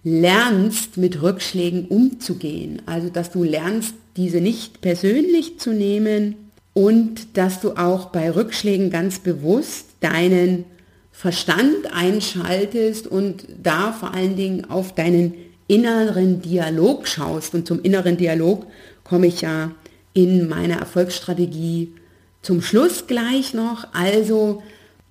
lernst, 0.03 0.97
mit 0.97 1.21
Rückschlägen 1.21 1.85
umzugehen. 1.85 2.81
Also, 2.85 3.09
dass 3.09 3.31
du 3.31 3.43
lernst, 3.43 3.93
diese 4.15 4.41
nicht 4.41 4.81
persönlich 4.81 5.59
zu 5.59 5.71
nehmen 5.71 6.35
und 6.73 7.37
dass 7.37 7.61
du 7.61 7.73
auch 7.73 8.07
bei 8.07 8.31
Rückschlägen 8.31 8.89
ganz 8.89 9.19
bewusst 9.19 9.85
deinen 9.99 10.65
Verstand 11.11 11.93
einschaltest 11.93 13.07
und 13.07 13.45
da 13.61 13.91
vor 13.91 14.13
allen 14.13 14.35
Dingen 14.35 14.69
auf 14.69 14.95
deinen 14.95 15.33
inneren 15.67 16.41
Dialog 16.41 17.07
schaust. 17.07 17.53
Und 17.53 17.67
zum 17.67 17.81
inneren 17.81 18.17
Dialog 18.17 18.65
komme 19.03 19.27
ich 19.27 19.41
ja 19.41 19.71
in 20.13 20.47
meiner 20.47 20.77
Erfolgsstrategie 20.77 21.93
zum 22.41 22.61
Schluss 22.61 23.07
gleich 23.07 23.53
noch. 23.53 23.87
Also, 23.93 24.63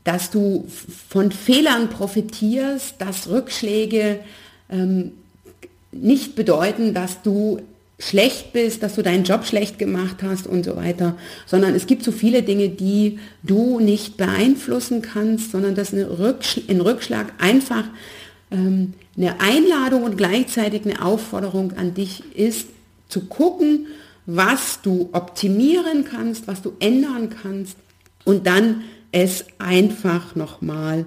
dass 0.05 0.31
du 0.31 0.67
von 1.09 1.33
Fehlern 1.33 1.91
profitierst, 1.91 2.95
dass 2.99 3.29
Rückschläge 3.29 4.21
ähm, 4.71 5.13
nicht 5.93 6.35
bedeuten, 6.35 6.95
dass 6.95 7.23
du 7.23 7.61
schlecht 7.99 8.53
bist, 8.53 8.83
dass 8.83 8.95
du 8.95 9.03
deinen 9.03 9.25
Job 9.25 9.45
schlecht 9.45 9.79
gemacht 9.79 10.19
hast 10.23 10.47
und 10.47 10.65
so 10.65 10.77
weiter, 10.77 11.17
sondern 11.47 11.75
es 11.75 11.87
gibt 11.87 12.05
so 12.05 12.13
viele 12.13 12.43
Dinge, 12.43 12.69
die 12.69 13.19
du 13.43 13.81
nicht 13.81 14.17
beeinflussen 14.17 15.03
kannst, 15.03 15.51
sondern 15.51 15.75
dass 15.75 15.93
ein 15.93 16.05
Rückschlag 16.81 17.33
einfach 17.39 17.85
ähm, 18.53 18.95
eine 19.17 19.41
Einladung 19.41 20.05
und 20.05 20.17
gleichzeitig 20.17 20.85
eine 20.85 21.05
Aufforderung 21.05 21.73
an 21.77 21.95
dich 21.95 22.23
ist, 22.37 22.69
zu 23.09 23.23
gucken, 23.23 23.87
was 24.31 24.83
du 24.83 25.09
optimieren 25.13 26.05
kannst, 26.05 26.47
was 26.49 26.61
du 26.61 26.75
ändern 26.81 27.31
kannst 27.31 27.79
und 28.27 28.47
dann 28.47 28.83
es 29.11 29.47
einfach 29.59 30.37
nochmal 30.37 31.07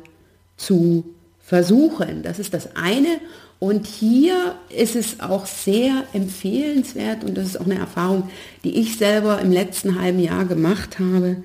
zu 0.57 1.05
versuchen. 1.39 2.23
Das 2.23 2.39
ist 2.39 2.55
das 2.55 2.75
eine. 2.75 3.19
Und 3.59 3.85
hier 3.85 4.55
ist 4.75 4.95
es 4.95 5.19
auch 5.19 5.45
sehr 5.45 6.03
empfehlenswert, 6.13 7.23
und 7.23 7.37
das 7.37 7.45
ist 7.45 7.61
auch 7.61 7.67
eine 7.67 7.77
Erfahrung, 7.77 8.31
die 8.63 8.79
ich 8.79 8.97
selber 8.97 9.39
im 9.39 9.51
letzten 9.51 10.01
halben 10.01 10.19
Jahr 10.19 10.45
gemacht 10.45 10.97
habe, 10.97 11.43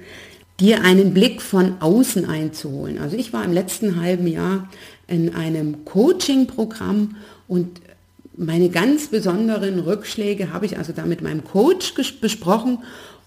dir 0.58 0.82
einen 0.82 1.12
Blick 1.12 1.42
von 1.42 1.74
außen 1.80 2.24
einzuholen. 2.24 2.98
Also 2.98 3.18
ich 3.18 3.34
war 3.34 3.44
im 3.44 3.52
letzten 3.52 4.00
halben 4.00 4.26
Jahr 4.26 4.70
in 5.08 5.34
einem 5.34 5.84
Coaching-Programm 5.84 7.16
und 7.48 7.82
meine 8.36 8.68
ganz 8.68 9.08
besonderen 9.08 9.78
Rückschläge 9.80 10.52
habe 10.52 10.66
ich 10.66 10.78
also 10.78 10.92
da 10.92 11.06
mit 11.06 11.22
meinem 11.22 11.44
Coach 11.44 11.94
besprochen 12.20 12.78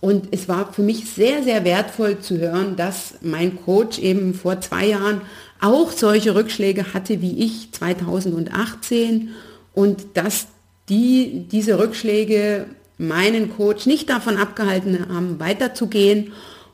und 0.02 0.28
es 0.32 0.48
war 0.48 0.72
für 0.72 0.82
mich 0.82 1.10
sehr, 1.10 1.44
sehr 1.44 1.66
wertvoll 1.66 2.20
zu 2.20 2.38
hören, 2.38 2.76
dass 2.76 3.16
mein 3.22 3.58
Coach 3.66 4.00
eben 4.00 4.34
vor 4.34 4.62
zwei 4.62 4.88
Jahren 4.88 5.22
auch 5.60 5.92
solche 5.92 6.36
Rückschläge 6.36 6.94
hatte 6.94 7.22
wie 7.22 7.44
ich 7.44 7.72
2018 7.72 9.30
und 9.74 10.06
dass 10.14 10.48
die, 10.88 11.46
diese 11.52 11.80
Rückschläge 11.80 12.66
meinen 12.98 13.56
Coach 13.56 13.86
nicht 13.86 14.10
davon 14.10 14.38
abgehalten 14.38 15.08
haben, 15.10 15.40
weiterzugehen 15.40 16.32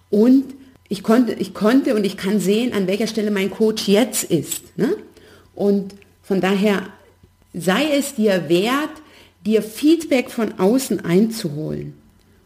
und 0.09 0.53
ich 0.87 1.01
konnte, 1.01 1.33
ich 1.33 1.53
konnte 1.53 1.95
und 1.95 2.03
ich 2.05 2.15
kann 2.15 2.39
sehen, 2.39 2.73
an 2.73 2.87
welcher 2.87 3.07
Stelle 3.07 3.31
mein 3.31 3.49
Coach 3.49 3.87
jetzt 3.87 4.25
ist. 4.25 4.77
Ne? 4.77 4.95
Und 5.55 5.95
von 6.21 6.41
daher 6.41 6.83
sei 7.55 7.91
es 7.91 8.15
dir 8.15 8.49
wert, 8.49 8.89
dir 9.45 9.61
Feedback 9.61 10.29
von 10.31 10.59
außen 10.59 11.05
einzuholen. 11.05 11.93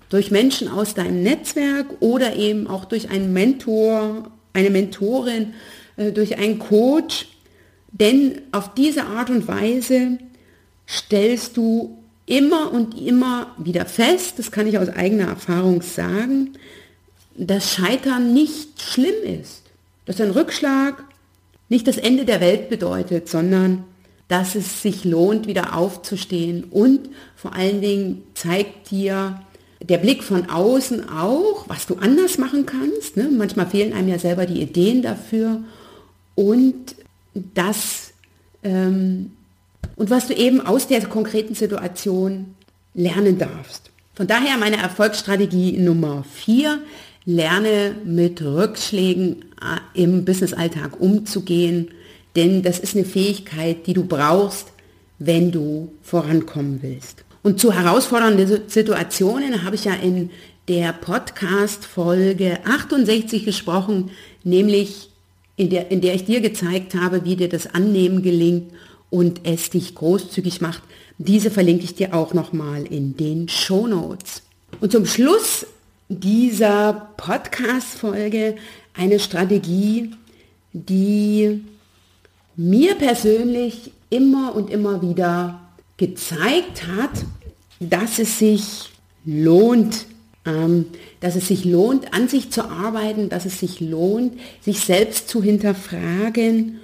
Durch 0.09 0.31
Menschen 0.31 0.67
aus 0.67 0.93
deinem 0.93 1.23
Netzwerk 1.23 1.85
oder 1.99 2.35
eben 2.35 2.67
auch 2.67 2.85
durch 2.85 3.09
einen 3.09 3.31
Mentor, 3.31 4.31
eine 4.53 4.69
Mentorin, 4.69 5.53
äh, 5.97 6.11
durch 6.11 6.37
einen 6.37 6.59
Coach. 6.59 7.27
Denn 7.91 8.41
auf 8.51 8.73
diese 8.73 9.05
Art 9.05 9.29
und 9.29 9.47
Weise 9.47 10.17
stellst 10.87 11.57
du 11.57 11.97
immer 12.25 12.71
und 12.71 12.99
immer 12.99 13.55
wieder 13.57 13.85
fest, 13.85 14.37
das 14.37 14.51
kann 14.51 14.67
ich 14.67 14.77
aus 14.77 14.89
eigener 14.89 15.27
Erfahrung 15.27 15.81
sagen, 15.81 16.53
dass 17.35 17.73
Scheitern 17.73 18.33
nicht 18.33 18.81
schlimm 18.81 19.23
ist. 19.41 19.63
Dass 20.05 20.19
ein 20.21 20.31
Rückschlag 20.31 21.03
nicht 21.69 21.87
das 21.87 21.97
Ende 21.97 22.25
der 22.25 22.41
Welt 22.41 22.69
bedeutet, 22.69 23.29
sondern 23.29 23.83
dass 24.29 24.55
es 24.55 24.81
sich 24.81 25.03
lohnt, 25.03 25.47
wieder 25.47 25.75
aufzustehen. 25.75 26.65
Und 26.71 27.09
vor 27.35 27.53
allen 27.53 27.81
Dingen 27.81 28.23
zeigt 28.35 28.91
dir 28.91 29.41
der 29.81 29.97
Blick 29.97 30.23
von 30.23 30.49
außen 30.49 31.09
auch, 31.09 31.65
was 31.67 31.87
du 31.87 31.95
anders 31.95 32.37
machen 32.37 32.65
kannst. 32.65 33.17
Ne? 33.17 33.29
Manchmal 33.29 33.67
fehlen 33.67 33.91
einem 33.91 34.07
ja 34.07 34.19
selber 34.19 34.45
die 34.45 34.61
Ideen 34.61 35.01
dafür. 35.01 35.63
Und 36.35 36.95
das, 37.33 38.11
ähm, 38.63 39.31
und 39.95 40.09
was 40.09 40.27
du 40.27 40.33
eben 40.33 40.61
aus 40.65 40.87
der 40.87 41.05
konkreten 41.07 41.55
Situation 41.55 42.55
lernen 42.93 43.37
darfst. 43.39 43.89
Von 44.13 44.27
daher 44.27 44.57
meine 44.57 44.77
Erfolgsstrategie 44.77 45.77
Nummer 45.77 46.23
vier 46.31 46.79
lerne 47.25 47.95
mit 48.05 48.41
Rückschlägen 48.41 49.45
äh, 49.61 50.01
im 50.01 50.25
Businessalltag 50.25 50.99
umzugehen, 50.99 51.89
denn 52.35 52.61
das 52.61 52.79
ist 52.79 52.95
eine 52.95 53.05
Fähigkeit, 53.05 53.87
die 53.87 53.93
du 53.93 54.05
brauchst, 54.05 54.67
wenn 55.17 55.51
du 55.51 55.91
vorankommen 56.01 56.79
willst. 56.81 57.23
Und 57.41 57.59
zu 57.59 57.73
herausfordernden 57.73 58.61
Situationen 58.67 59.63
habe 59.63 59.75
ich 59.75 59.85
ja 59.85 59.93
in 59.93 60.29
der 60.67 60.93
Podcast-Folge 60.93 62.59
68 62.65 63.45
gesprochen, 63.45 64.11
nämlich 64.43 65.09
in 65.55 65.69
der, 65.69 65.91
in 65.91 66.01
der 66.01 66.13
ich 66.15 66.25
dir 66.25 66.41
gezeigt 66.41 66.95
habe, 66.95 67.25
wie 67.25 67.35
dir 67.35 67.49
das 67.49 67.73
Annehmen 67.73 68.21
gelingt 68.21 68.71
und 69.09 69.41
es 69.43 69.69
dich 69.69 69.95
großzügig 69.95 70.61
macht. 70.61 70.83
Diese 71.17 71.51
verlinke 71.51 71.83
ich 71.83 71.95
dir 71.95 72.13
auch 72.13 72.33
nochmal 72.33 72.85
in 72.85 73.17
den 73.17 73.49
Show 73.49 73.87
Notes. 73.87 74.43
Und 74.79 74.91
zum 74.91 75.05
Schluss 75.05 75.65
dieser 76.07 77.09
Podcast-Folge 77.17 78.55
eine 78.93 79.19
Strategie, 79.19 80.11
die 80.73 81.61
mir 82.59 82.95
persönlich 82.95 83.93
immer 84.09 84.53
und 84.53 84.69
immer 84.69 85.01
wieder 85.01 85.61
gezeigt 85.95 86.87
hat, 86.87 87.23
dass 87.79 88.19
es 88.19 88.37
sich 88.37 88.89
lohnt, 89.23 90.05
ähm, 90.45 90.87
dass 91.21 91.37
es 91.37 91.47
sich 91.47 91.63
lohnt, 91.63 92.13
an 92.13 92.27
sich 92.27 92.51
zu 92.51 92.65
arbeiten, 92.69 93.29
dass 93.29 93.45
es 93.45 93.61
sich 93.61 93.79
lohnt, 93.79 94.33
sich 94.59 94.81
selbst 94.81 95.29
zu 95.29 95.41
hinterfragen. 95.41 96.81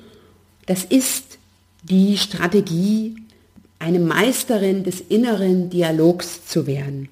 Das 0.65 0.85
ist 0.85 1.39
die 1.83 2.17
Strategie, 2.17 3.17
eine 3.77 3.99
Meisterin 3.99 4.85
des 4.85 5.01
inneren 5.01 5.69
Dialogs 5.69 6.47
zu 6.47 6.67
werden. 6.67 7.09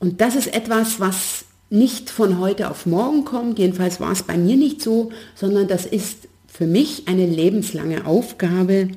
Und 0.00 0.20
das 0.20 0.36
ist 0.36 0.52
etwas, 0.52 1.00
was 1.00 1.46
nicht 1.70 2.10
von 2.10 2.38
heute 2.38 2.70
auf 2.70 2.84
morgen 2.84 3.24
kommt, 3.24 3.58
jedenfalls 3.58 4.00
war 4.00 4.12
es 4.12 4.22
bei 4.22 4.36
mir 4.36 4.58
nicht 4.58 4.82
so, 4.82 5.12
sondern 5.34 5.66
das 5.66 5.86
ist 5.86 6.28
für 6.52 6.66
mich 6.66 7.08
eine 7.08 7.24
lebenslange 7.24 8.04
Aufgabe, 8.04 8.88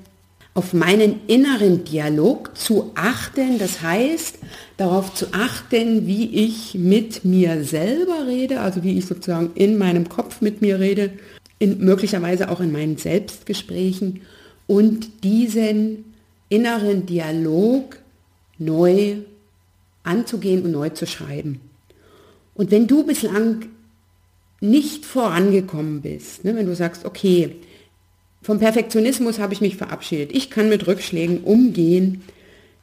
auf 0.53 0.73
meinen 0.73 1.21
inneren 1.27 1.85
Dialog 1.85 2.57
zu 2.57 2.91
achten, 2.95 3.59
das 3.59 3.81
heißt 3.81 4.39
darauf 4.77 5.13
zu 5.13 5.27
achten, 5.33 6.05
wie 6.05 6.45
ich 6.45 6.75
mit 6.75 7.23
mir 7.23 7.63
selber 7.63 8.27
rede, 8.27 8.59
also 8.59 8.83
wie 8.83 8.97
ich 8.97 9.05
sozusagen 9.05 9.51
in 9.55 9.77
meinem 9.77 10.09
Kopf 10.09 10.41
mit 10.41 10.61
mir 10.61 10.79
rede, 10.79 11.13
in, 11.57 11.79
möglicherweise 11.79 12.49
auch 12.49 12.59
in 12.59 12.73
meinen 12.73 12.97
Selbstgesprächen 12.97 14.21
und 14.67 15.23
diesen 15.23 16.13
inneren 16.49 17.05
Dialog 17.05 17.99
neu 18.57 19.15
anzugehen 20.03 20.63
und 20.63 20.71
neu 20.71 20.89
zu 20.89 21.07
schreiben. 21.07 21.61
Und 22.53 22.71
wenn 22.71 22.87
du 22.87 23.05
bislang 23.05 23.65
nicht 24.61 25.05
vorangekommen 25.05 26.01
bist, 26.01 26.43
ne, 26.45 26.55
wenn 26.55 26.65
du 26.65 26.75
sagst, 26.75 27.05
okay, 27.05 27.55
vom 28.41 28.59
Perfektionismus 28.59 29.39
habe 29.39 29.53
ich 29.53 29.61
mich 29.61 29.75
verabschiedet, 29.75 30.31
ich 30.31 30.49
kann 30.49 30.69
mit 30.69 30.87
Rückschlägen 30.87 31.43
umgehen, 31.43 32.23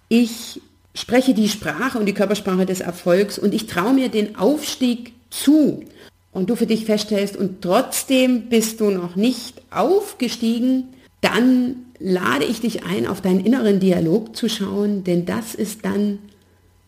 ich 0.08 0.60
spreche 0.94 1.34
die 1.34 1.48
Sprache 1.48 1.98
und 1.98 2.06
die 2.06 2.14
Körpersprache 2.14 2.66
des 2.66 2.80
Erfolgs 2.80 3.38
und 3.38 3.54
ich 3.54 3.66
traue 3.66 3.94
mir 3.94 4.08
den 4.08 4.36
Aufstieg 4.36 5.12
zu 5.30 5.84
und 6.32 6.50
du 6.50 6.56
für 6.56 6.66
dich 6.66 6.84
feststellst 6.84 7.36
und 7.36 7.62
trotzdem 7.62 8.48
bist 8.48 8.80
du 8.80 8.90
noch 8.90 9.16
nicht 9.16 9.62
aufgestiegen, 9.70 10.88
dann 11.20 11.76
lade 11.98 12.44
ich 12.44 12.60
dich 12.60 12.84
ein, 12.84 13.06
auf 13.06 13.20
deinen 13.20 13.44
inneren 13.44 13.78
Dialog 13.78 14.36
zu 14.36 14.48
schauen, 14.48 15.04
denn 15.04 15.24
das 15.24 15.54
ist 15.54 15.84
dann 15.84 16.18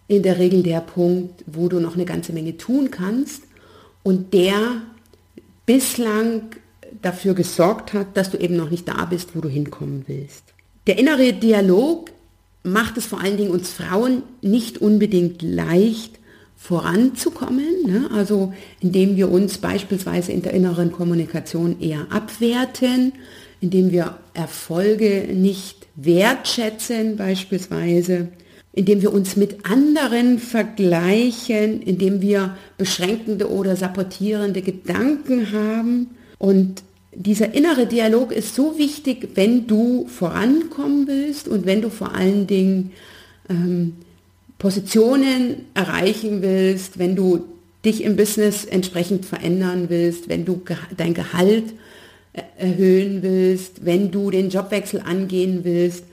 in 0.08 0.22
der 0.22 0.38
Regel 0.38 0.62
der 0.62 0.80
Punkt, 0.80 1.44
wo 1.46 1.68
du 1.68 1.80
noch 1.80 1.94
eine 1.94 2.04
ganze 2.04 2.32
Menge 2.32 2.56
tun 2.58 2.90
kannst 2.90 3.43
und 4.04 4.32
der 4.32 4.82
bislang 5.66 6.42
dafür 7.02 7.34
gesorgt 7.34 7.92
hat, 7.92 8.16
dass 8.16 8.30
du 8.30 8.38
eben 8.38 8.56
noch 8.56 8.70
nicht 8.70 8.86
da 8.86 9.04
bist, 9.06 9.34
wo 9.34 9.40
du 9.40 9.48
hinkommen 9.48 10.04
willst. 10.06 10.44
Der 10.86 10.98
innere 10.98 11.32
Dialog 11.32 12.10
macht 12.62 12.96
es 12.96 13.06
vor 13.06 13.20
allen 13.20 13.36
Dingen 13.36 13.50
uns 13.50 13.70
Frauen 13.70 14.22
nicht 14.40 14.78
unbedingt 14.78 15.42
leicht 15.42 16.18
voranzukommen, 16.56 17.86
ne? 17.86 18.08
also 18.12 18.54
indem 18.80 19.16
wir 19.16 19.30
uns 19.30 19.58
beispielsweise 19.58 20.32
in 20.32 20.42
der 20.42 20.54
inneren 20.54 20.92
Kommunikation 20.92 21.80
eher 21.80 22.06
abwerten, 22.10 23.12
indem 23.60 23.90
wir 23.92 24.18
Erfolge 24.32 25.28
nicht 25.34 25.86
wertschätzen 25.94 27.16
beispielsweise, 27.16 28.28
indem 28.74 29.02
wir 29.02 29.12
uns 29.12 29.36
mit 29.36 29.64
anderen 29.64 30.40
vergleichen, 30.40 31.80
indem 31.80 32.20
wir 32.20 32.56
beschränkende 32.76 33.48
oder 33.50 33.76
sabotierende 33.76 34.62
Gedanken 34.62 35.52
haben. 35.52 36.10
Und 36.38 36.82
dieser 37.14 37.54
innere 37.54 37.86
Dialog 37.86 38.32
ist 38.32 38.56
so 38.56 38.76
wichtig, 38.76 39.28
wenn 39.36 39.68
du 39.68 40.08
vorankommen 40.08 41.06
willst 41.06 41.46
und 41.46 41.66
wenn 41.66 41.82
du 41.82 41.88
vor 41.88 42.16
allen 42.16 42.48
Dingen 42.48 42.90
ähm, 43.48 43.94
Positionen 44.58 45.66
erreichen 45.74 46.42
willst, 46.42 46.98
wenn 46.98 47.14
du 47.14 47.44
dich 47.84 48.02
im 48.02 48.16
Business 48.16 48.64
entsprechend 48.64 49.24
verändern 49.24 49.86
willst, 49.88 50.28
wenn 50.28 50.44
du 50.44 50.62
dein 50.96 51.14
Gehalt 51.14 51.74
erhöhen 52.56 53.22
willst, 53.22 53.84
wenn 53.84 54.10
du 54.10 54.32
den 54.32 54.50
Jobwechsel 54.50 55.00
angehen 55.00 55.60
willst 55.62 56.04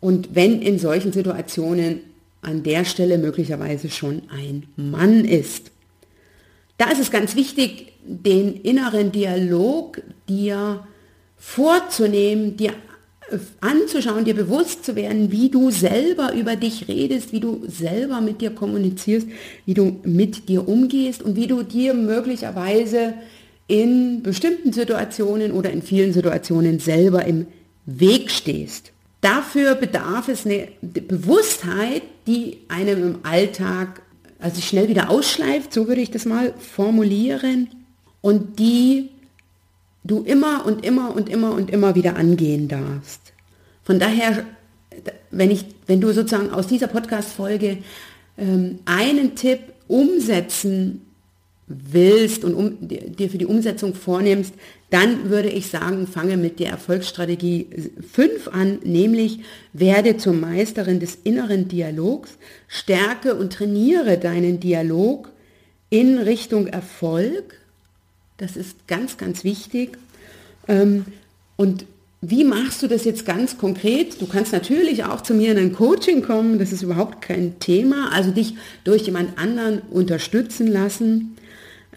und 0.00 0.34
wenn 0.34 0.62
in 0.62 0.78
solchen 0.78 1.12
Situationen 1.12 2.00
an 2.42 2.62
der 2.62 2.84
Stelle 2.84 3.18
möglicherweise 3.18 3.90
schon 3.90 4.22
ein 4.30 4.64
Mann 4.76 5.24
ist. 5.24 5.70
Da 6.78 6.90
ist 6.90 7.00
es 7.00 7.10
ganz 7.10 7.36
wichtig, 7.36 7.92
den 8.04 8.54
inneren 8.54 9.12
Dialog 9.12 10.00
dir 10.28 10.86
vorzunehmen, 11.36 12.56
dir 12.56 12.72
anzuschauen, 13.60 14.24
dir 14.24 14.34
bewusst 14.34 14.84
zu 14.84 14.96
werden, 14.96 15.30
wie 15.30 15.50
du 15.50 15.70
selber 15.70 16.32
über 16.32 16.56
dich 16.56 16.88
redest, 16.88 17.32
wie 17.32 17.40
du 17.40 17.62
selber 17.66 18.20
mit 18.20 18.40
dir 18.40 18.50
kommunizierst, 18.50 19.28
wie 19.66 19.74
du 19.74 20.00
mit 20.04 20.48
dir 20.48 20.66
umgehst 20.66 21.22
und 21.22 21.36
wie 21.36 21.46
du 21.46 21.62
dir 21.62 21.94
möglicherweise 21.94 23.14
in 23.68 24.22
bestimmten 24.22 24.72
Situationen 24.72 25.52
oder 25.52 25.70
in 25.70 25.82
vielen 25.82 26.12
Situationen 26.12 26.80
selber 26.80 27.24
im 27.24 27.46
Weg 27.86 28.30
stehst. 28.30 28.92
Dafür 29.20 29.74
bedarf 29.74 30.28
es 30.28 30.46
eine 30.46 30.68
Bewusstheit, 30.80 32.02
die 32.26 32.58
einem 32.68 33.02
im 33.02 33.18
Alltag 33.22 34.02
also 34.38 34.60
schnell 34.62 34.88
wieder 34.88 35.10
ausschleift, 35.10 35.72
so 35.72 35.88
würde 35.88 36.00
ich 36.00 36.10
das 36.10 36.24
mal 36.24 36.54
formulieren, 36.58 37.68
und 38.22 38.58
die 38.58 39.10
du 40.04 40.22
immer 40.22 40.64
und 40.66 40.84
immer 40.84 41.14
und 41.14 41.28
immer 41.28 41.52
und 41.52 41.70
immer 41.70 41.94
wieder 41.94 42.16
angehen 42.16 42.68
darfst. 42.68 43.32
Von 43.82 43.98
daher, 43.98 44.44
wenn, 45.30 45.50
ich, 45.50 45.66
wenn 45.86 46.00
du 46.00 46.12
sozusagen 46.12 46.50
aus 46.50 46.66
dieser 46.66 46.86
Podcast-Folge 46.86 47.78
ähm, 48.38 48.78
einen 48.84 49.34
Tipp 49.34 49.60
umsetzen 49.88 51.06
willst 51.70 52.44
und 52.44 52.54
um, 52.54 52.76
dir 52.80 53.30
für 53.30 53.38
die 53.38 53.46
Umsetzung 53.46 53.94
vornimmst, 53.94 54.52
dann 54.90 55.30
würde 55.30 55.48
ich 55.48 55.68
sagen, 55.68 56.08
fange 56.08 56.36
mit 56.36 56.58
der 56.58 56.70
Erfolgsstrategie 56.70 57.68
5 58.12 58.48
an, 58.48 58.80
nämlich 58.82 59.40
werde 59.72 60.16
zur 60.16 60.32
Meisterin 60.32 60.98
des 60.98 61.18
inneren 61.22 61.68
Dialogs, 61.68 62.30
stärke 62.66 63.36
und 63.36 63.52
trainiere 63.52 64.18
deinen 64.18 64.58
Dialog 64.58 65.30
in 65.90 66.18
Richtung 66.18 66.66
Erfolg. 66.66 67.60
Das 68.36 68.56
ist 68.56 68.88
ganz, 68.88 69.16
ganz 69.16 69.44
wichtig. 69.44 69.96
Ähm, 70.66 71.04
und 71.56 71.86
wie 72.20 72.44
machst 72.44 72.82
du 72.82 72.86
das 72.86 73.04
jetzt 73.04 73.24
ganz 73.24 73.58
konkret? 73.58 74.20
Du 74.20 74.26
kannst 74.26 74.52
natürlich 74.52 75.04
auch 75.04 75.20
zu 75.20 75.34
mir 75.34 75.52
in 75.52 75.58
ein 75.58 75.72
Coaching 75.72 76.22
kommen, 76.22 76.58
das 76.58 76.72
ist 76.72 76.82
überhaupt 76.82 77.22
kein 77.22 77.58
Thema, 77.60 78.12
also 78.12 78.30
dich 78.30 78.56
durch 78.84 79.02
jemand 79.02 79.38
anderen 79.38 79.80
unterstützen 79.90 80.66
lassen. 80.66 81.36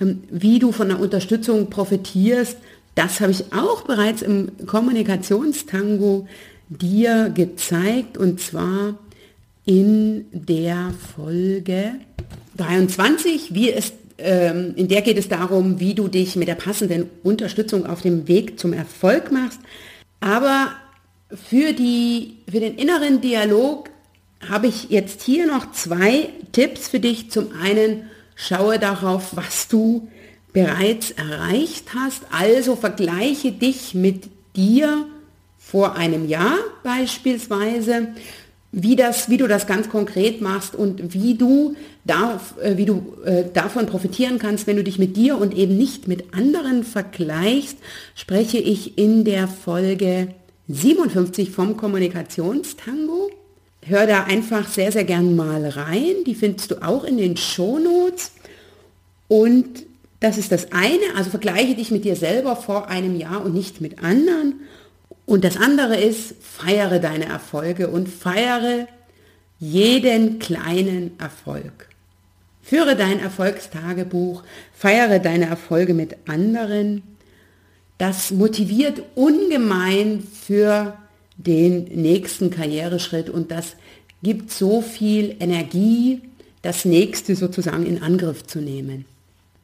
Ähm, 0.04 0.24
wie 0.30 0.60
du 0.60 0.72
von 0.72 0.90
der 0.90 1.00
Unterstützung 1.00 1.70
profitierst, 1.70 2.58
das 2.96 3.22
habe 3.22 3.32
ich 3.32 3.46
auch 3.54 3.84
bereits 3.84 4.22
im 4.22 4.52
Kommunikationstango 4.68 6.28
dir 6.70 7.32
gezeigt 7.34 8.18
und 8.18 8.40
zwar 8.40 8.98
in 9.66 10.26
der 10.32 10.94
Folge 11.16 11.94
23, 12.58 13.54
wie 13.54 13.72
es, 13.72 13.94
ähm, 14.18 14.74
in 14.76 14.88
der 14.88 15.02
geht 15.02 15.18
es 15.18 15.28
darum, 15.28 15.80
wie 15.80 15.96
du 15.96 16.08
dich 16.08 16.36
mit 16.36 16.48
der 16.48 16.56
passenden 16.56 17.10
Unterstützung 17.24 17.86
auf 17.86 18.02
dem 18.02 18.28
Weg 18.28 18.60
zum 18.60 18.74
Erfolg 18.74 19.32
machst. 19.32 19.60
Aber 20.20 20.74
für, 21.50 21.74
die, 21.74 22.38
für 22.50 22.60
den 22.60 22.76
inneren 22.76 23.22
Dialog 23.22 23.90
habe 24.48 24.68
ich 24.68 24.90
jetzt 24.90 25.24
hier 25.24 25.48
noch 25.48 25.72
zwei 25.72 26.30
Tipps 26.52 26.90
für 26.90 27.00
dich. 27.00 27.32
Zum 27.32 27.54
einen 27.60 28.04
Schaue 28.36 28.80
darauf, 28.80 29.36
was 29.36 29.68
du 29.68 30.08
bereits 30.54 31.12
erreicht 31.12 31.94
hast. 31.96 32.24
Also 32.32 32.76
vergleiche 32.76 33.52
dich 33.52 33.94
mit 33.94 34.30
dir 34.56 35.08
vor 35.58 35.96
einem 35.96 36.28
Jahr 36.28 36.58
beispielsweise, 36.84 38.10
wie, 38.72 38.96
das, 38.96 39.30
wie 39.30 39.38
du 39.38 39.48
das 39.48 39.68
ganz 39.68 39.90
konkret 39.90 40.42
machst 40.42 40.76
und 40.76 41.14
wie 41.14 41.36
du, 41.36 41.76
darf, 42.06 42.56
äh, 42.62 42.76
wie 42.78 42.86
du 42.86 43.16
äh, 43.24 43.46
davon 43.54 43.86
profitieren 43.86 44.40
kannst, 44.40 44.68
wenn 44.68 44.76
du 44.76 44.84
dich 44.84 44.98
mit 44.98 45.16
dir 45.16 45.38
und 45.38 45.56
eben 45.56 45.78
nicht 45.78 46.08
mit 46.08 46.34
anderen 46.34 46.84
vergleichst, 46.84 47.78
spreche 48.16 48.58
ich 48.58 48.98
in 48.98 49.26
der 49.26 49.48
Folge 49.48 50.30
57 50.68 51.52
vom 51.52 51.78
Kommunikationstango 51.78 53.30
hör 53.88 54.08
da 54.08 54.24
einfach 54.24 54.68
sehr, 54.68 54.92
sehr 54.92 55.04
gern 55.04 55.36
mal 55.36 55.68
rein. 55.68 56.24
Die 56.26 56.36
findest 56.36 56.72
du 56.72 56.84
auch 56.84 57.04
in 57.04 57.18
den 57.18 57.38
Shownotes. 57.38 58.32
Und 59.28 59.86
das 60.20 60.38
ist 60.38 60.52
das 60.52 60.72
eine, 60.72 61.18
also 61.18 61.30
vergleiche 61.30 61.76
dich 61.76 61.92
mit 61.92 62.06
dir 62.06 62.16
selber 62.16 62.56
vor 62.56 62.88
einem 62.88 63.16
Jahr 63.18 63.44
und 63.44 63.54
nicht 63.54 63.82
mit 63.82 64.04
anderen. 64.04 64.62
Und 65.26 65.44
das 65.44 65.58
andere 65.58 65.98
ist, 65.98 66.36
feiere 66.42 67.00
deine 67.00 67.26
Erfolge 67.26 67.90
und 67.90 68.08
feiere 68.08 68.88
jeden 69.60 70.40
kleinen 70.40 71.18
Erfolg. 71.20 71.90
Führe 72.62 72.96
dein 72.96 73.20
Erfolgstagebuch, 73.20 74.44
feiere 74.74 75.20
deine 75.20 75.48
Erfolge 75.48 75.94
mit 75.94 76.16
anderen. 76.28 77.04
Das 77.98 78.32
motiviert 78.32 79.04
ungemein 79.16 80.24
für 80.46 80.98
den 81.38 81.86
nächsten 81.86 82.50
Karriereschritt 82.50 83.30
und 83.30 83.52
das 83.52 83.76
gibt 84.22 84.52
so 84.52 84.82
viel 84.82 85.36
Energie, 85.40 86.22
das 86.62 86.86
nächste 86.86 87.36
sozusagen 87.36 87.86
in 87.86 88.02
Angriff 88.02 88.44
zu 88.46 88.60
nehmen. 88.60 89.06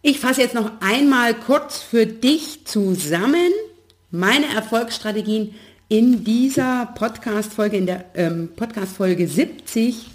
Ich 0.01 0.19
fasse 0.19 0.41
jetzt 0.41 0.55
noch 0.55 0.71
einmal 0.81 1.33
kurz 1.33 1.79
für 1.79 2.05
dich 2.05 2.65
zusammen 2.65 3.51
meine 4.11 4.47
Erfolgsstrategien 4.53 5.53
in 5.87 6.23
dieser 6.23 6.87
Podcast-Folge, 6.95 7.77
in 7.77 7.85
der 7.85 8.05
ähm, 8.15 8.49
Podcast-Folge 8.55 9.27
70 9.27 10.07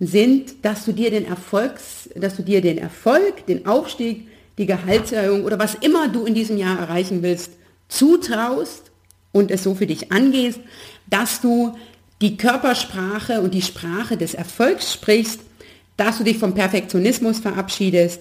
sind, 0.00 0.64
dass 0.64 0.84
du 0.84 0.92
dir 0.92 1.10
den 1.10 1.26
Erfolgs, 1.26 2.08
dass 2.14 2.36
du 2.36 2.42
dir 2.42 2.60
den 2.60 2.78
Erfolg, 2.78 3.46
den 3.46 3.66
Aufstieg, 3.66 4.28
die 4.58 4.66
Gehaltserhöhung 4.66 5.44
oder 5.44 5.58
was 5.58 5.74
immer 5.74 6.08
du 6.08 6.24
in 6.24 6.34
diesem 6.34 6.56
Jahr 6.56 6.78
erreichen 6.78 7.22
willst, 7.22 7.52
zutraust 7.88 8.90
und 9.32 9.50
es 9.50 9.62
so 9.62 9.74
für 9.74 9.86
dich 9.86 10.12
angehst, 10.12 10.60
dass 11.08 11.40
du 11.40 11.76
die 12.20 12.36
Körpersprache 12.36 13.40
und 13.40 13.54
die 13.54 13.62
Sprache 13.62 14.16
des 14.16 14.34
Erfolgs 14.34 14.92
sprichst, 14.92 15.40
dass 15.96 16.18
du 16.18 16.24
dich 16.24 16.38
vom 16.38 16.54
Perfektionismus 16.54 17.38
verabschiedest, 17.38 18.20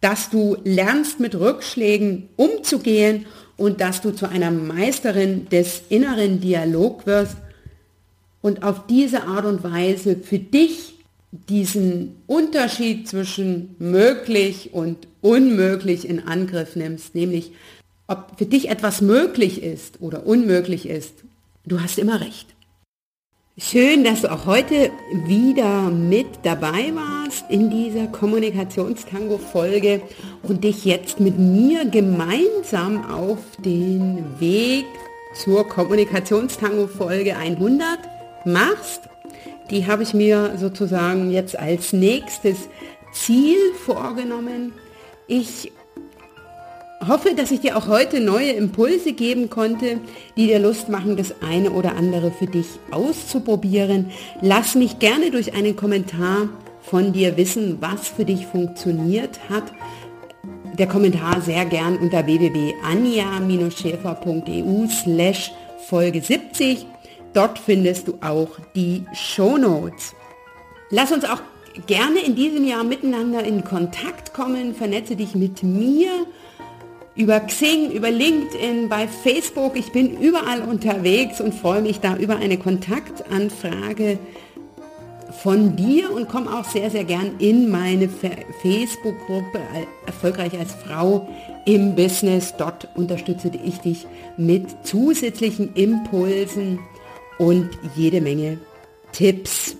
dass 0.00 0.30
du 0.30 0.56
lernst 0.64 1.20
mit 1.20 1.34
Rückschlägen 1.34 2.28
umzugehen 2.36 3.26
und 3.56 3.80
dass 3.80 4.00
du 4.00 4.10
zu 4.10 4.28
einer 4.28 4.50
Meisterin 4.50 5.48
des 5.48 5.82
inneren 5.88 6.40
Dialog 6.40 7.06
wirst 7.06 7.36
und 8.40 8.64
auf 8.64 8.86
diese 8.88 9.24
Art 9.24 9.44
und 9.44 9.62
Weise 9.62 10.16
für 10.16 10.38
dich 10.38 10.94
diesen 11.48 12.16
Unterschied 12.26 13.08
zwischen 13.08 13.76
möglich 13.78 14.70
und 14.72 15.06
unmöglich 15.20 16.08
in 16.08 16.26
Angriff 16.26 16.76
nimmst, 16.76 17.14
nämlich 17.14 17.52
ob 18.12 18.38
für 18.38 18.46
dich 18.46 18.68
etwas 18.68 19.00
möglich 19.00 19.62
ist 19.62 20.00
oder 20.00 20.26
unmöglich 20.26 20.88
ist, 20.88 21.24
du 21.66 21.80
hast 21.80 21.98
immer 21.98 22.20
recht. 22.20 22.46
Schön, 23.58 24.02
dass 24.04 24.22
du 24.22 24.32
auch 24.32 24.46
heute 24.46 24.90
wieder 25.26 25.90
mit 25.90 26.26
dabei 26.42 26.92
warst 26.94 27.44
in 27.50 27.68
dieser 27.70 28.06
Kommunikationstango-Folge 28.06 30.00
und 30.42 30.64
dich 30.64 30.84
jetzt 30.84 31.20
mit 31.20 31.38
mir 31.38 31.84
gemeinsam 31.84 33.10
auf 33.10 33.38
den 33.58 34.24
Weg 34.40 34.86
zur 35.34 35.68
Kommunikationstango-Folge 35.68 37.36
100 37.36 37.98
machst. 38.46 39.02
Die 39.70 39.86
habe 39.86 40.02
ich 40.02 40.14
mir 40.14 40.56
sozusagen 40.58 41.30
jetzt 41.30 41.58
als 41.58 41.92
nächstes 41.92 42.68
Ziel 43.12 43.58
vorgenommen. 43.84 44.72
Ich 45.26 45.72
hoffe, 47.08 47.34
dass 47.34 47.50
ich 47.50 47.60
dir 47.60 47.76
auch 47.76 47.88
heute 47.88 48.20
neue 48.20 48.52
Impulse 48.52 49.12
geben 49.12 49.50
konnte, 49.50 50.00
die 50.36 50.46
dir 50.46 50.58
Lust 50.58 50.88
machen, 50.88 51.16
das 51.16 51.42
eine 51.42 51.70
oder 51.70 51.96
andere 51.96 52.30
für 52.30 52.46
dich 52.46 52.66
auszuprobieren. 52.90 54.10
Lass 54.40 54.74
mich 54.74 54.98
gerne 54.98 55.30
durch 55.30 55.52
einen 55.54 55.76
Kommentar 55.76 56.48
von 56.80 57.12
dir 57.12 57.36
wissen, 57.36 57.76
was 57.80 58.08
für 58.08 58.24
dich 58.24 58.46
funktioniert 58.46 59.38
hat. 59.48 59.64
Der 60.78 60.86
Kommentar 60.86 61.42
sehr 61.42 61.64
gern 61.66 61.98
unter 61.98 62.24
www.anja-schäfer.eu 62.26 64.88
slash 64.88 65.52
Folge 65.88 66.20
70. 66.20 66.86
Dort 67.34 67.58
findest 67.58 68.08
du 68.08 68.14
auch 68.20 68.48
die 68.74 69.04
Show 69.14 69.58
Notes. 69.58 70.14
Lass 70.90 71.12
uns 71.12 71.24
auch 71.24 71.40
gerne 71.86 72.20
in 72.20 72.34
diesem 72.34 72.64
Jahr 72.64 72.84
miteinander 72.84 73.44
in 73.44 73.64
Kontakt 73.64 74.34
kommen. 74.34 74.74
Vernetze 74.74 75.16
dich 75.16 75.34
mit 75.34 75.62
mir 75.62 76.26
über 77.14 77.40
Xing, 77.40 77.90
über 77.90 78.10
LinkedIn, 78.10 78.88
bei 78.88 79.06
Facebook. 79.06 79.76
Ich 79.76 79.92
bin 79.92 80.18
überall 80.18 80.62
unterwegs 80.62 81.40
und 81.40 81.54
freue 81.54 81.82
mich 81.82 82.00
da 82.00 82.16
über 82.16 82.36
eine 82.36 82.56
Kontaktanfrage 82.56 84.18
von 85.42 85.76
dir 85.76 86.12
und 86.12 86.28
komme 86.28 86.54
auch 86.54 86.64
sehr, 86.64 86.90
sehr 86.90 87.04
gern 87.04 87.32
in 87.38 87.70
meine 87.70 88.08
Facebook-Gruppe 88.08 89.60
Erfolgreich 90.06 90.58
als 90.58 90.74
Frau 90.74 91.28
im 91.66 91.94
Business. 91.94 92.54
Dort 92.56 92.88
unterstütze 92.96 93.50
ich 93.64 93.78
dich 93.78 94.06
mit 94.36 94.68
zusätzlichen 94.84 95.74
Impulsen 95.74 96.78
und 97.38 97.70
jede 97.96 98.20
Menge 98.20 98.58
Tipps. 99.12 99.76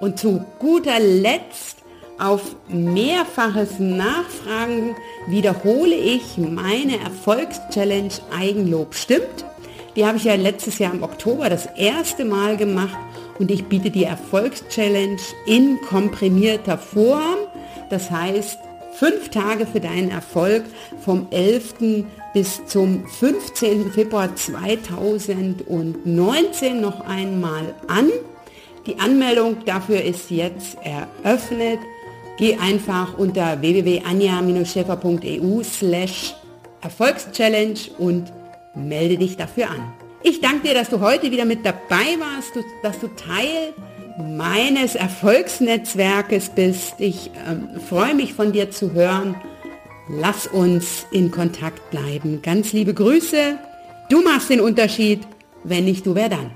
Und 0.00 0.18
zu 0.18 0.44
guter 0.58 1.00
Letzt 1.00 1.83
auf 2.18 2.56
mehrfaches 2.68 3.78
Nachfragen 3.78 4.96
wiederhole 5.26 5.94
ich 5.94 6.38
meine 6.38 6.98
Erfolgschallenge 7.00 8.10
Eigenlob 8.36 8.94
stimmt. 8.94 9.44
Die 9.96 10.06
habe 10.06 10.18
ich 10.18 10.24
ja 10.24 10.34
letztes 10.34 10.78
Jahr 10.78 10.92
im 10.92 11.02
Oktober 11.02 11.48
das 11.48 11.66
erste 11.76 12.24
Mal 12.24 12.56
gemacht 12.56 12.96
und 13.38 13.50
ich 13.50 13.64
biete 13.64 13.90
die 13.90 14.04
Erfolgschallenge 14.04 15.18
in 15.46 15.80
komprimierter 15.80 16.78
Form. 16.78 17.36
Das 17.90 18.10
heißt, 18.10 18.58
fünf 18.94 19.28
Tage 19.28 19.66
für 19.66 19.80
deinen 19.80 20.10
Erfolg 20.10 20.64
vom 21.04 21.26
11. 21.30 21.74
bis 22.32 22.64
zum 22.66 23.06
15. 23.06 23.92
Februar 23.92 24.34
2019 24.34 26.80
noch 26.80 27.02
einmal 27.02 27.74
an. 27.86 28.10
Die 28.86 28.98
Anmeldung 29.00 29.64
dafür 29.64 30.02
ist 30.02 30.30
jetzt 30.30 30.76
eröffnet. 30.82 31.78
Geh 32.36 32.56
einfach 32.56 33.16
unter 33.16 33.60
www.anja-schäfer.eu 33.60 35.62
slash 35.62 36.34
Erfolgschallenge 36.80 37.78
und 37.98 38.32
melde 38.74 39.16
dich 39.16 39.36
dafür 39.36 39.70
an. 39.70 39.92
Ich 40.22 40.40
danke 40.40 40.68
dir, 40.68 40.74
dass 40.74 40.90
du 40.90 41.00
heute 41.00 41.30
wieder 41.30 41.44
mit 41.44 41.64
dabei 41.64 42.18
warst, 42.18 42.52
dass 42.82 42.98
du 42.98 43.08
Teil 43.08 43.72
meines 44.18 44.94
Erfolgsnetzwerkes 44.94 46.50
bist. 46.50 46.94
Ich 46.98 47.30
ähm, 47.46 47.68
freue 47.88 48.14
mich 48.14 48.34
von 48.34 48.52
dir 48.52 48.70
zu 48.70 48.92
hören. 48.92 49.34
Lass 50.08 50.46
uns 50.46 51.06
in 51.12 51.30
Kontakt 51.30 51.90
bleiben. 51.90 52.42
Ganz 52.42 52.72
liebe 52.72 52.94
Grüße. 52.94 53.58
Du 54.10 54.22
machst 54.22 54.50
den 54.50 54.60
Unterschied. 54.60 55.20
Wenn 55.62 55.86
nicht 55.86 56.04
du, 56.04 56.14
wer 56.14 56.28
dann? 56.28 56.50